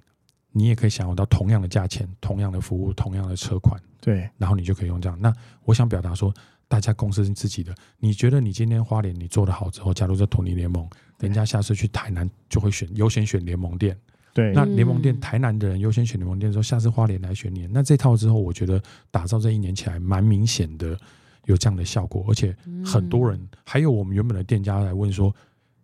[0.52, 5.18] 你也可以享受到同样的价钱、同样的服务、同样的车款，对，然后你就可以用这样。
[5.18, 5.32] 那
[5.64, 6.30] 我想表达说，
[6.68, 10.88] 大家公司是自己的，你觉得你今天花莲你做的好之后，加入这土泥联盟，
[11.18, 13.96] 人家下次去台南就会选优先选联盟店，
[14.34, 20.96] 对，那联盟店台南的人优先选联盟店之后，下次花莲来选你，那这套之后，我觉得打造这一年起来蛮明显的。
[21.44, 22.54] 有这样的效果，而且
[22.84, 25.34] 很多人，还有我们原本的店家来问说：“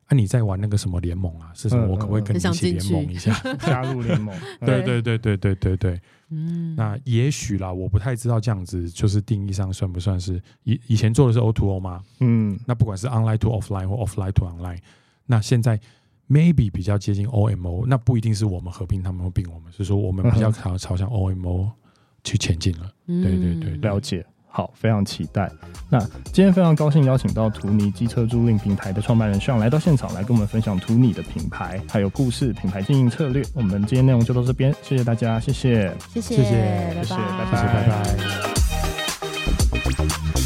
[0.06, 1.50] 啊，你在玩那个什么联盟啊？
[1.54, 1.86] 是什么？
[1.86, 4.34] 我可不可以跟你一起联盟一下， 加入联盟？”
[4.64, 6.00] 对对对对对对对。
[6.30, 12.02] 嗯，那也许啦，我不太知道这样子就是定义上算不算是以以前做的是 O to O 吗？
[12.20, 14.78] 嗯，那不管是 Online to Offline 或 Offline to Online，
[15.26, 15.78] 那现在
[16.28, 21.70] Maybe 比较接近 O M O，那不一定是我们合并他们会并我们，是说我们比较朝朝向 O M O
[22.24, 22.90] 去前进了。
[23.06, 24.24] 对对对，了解。
[24.56, 25.50] 好，非常期待。
[25.90, 25.98] 那
[26.32, 33.44] 今天非常高兴邀请到图尼机车租赁平台的创办人 Sean 来到现场，来跟我们分享图尼的品牌还有故事、品牌经营策略。
[33.52, 36.50] 我们今天内容就到这边，谢谢大家，谢谢，谢谢，谢谢，
[36.94, 37.88] 谢谢，拜拜，谢谢，拜
[40.38, 40.43] 拜。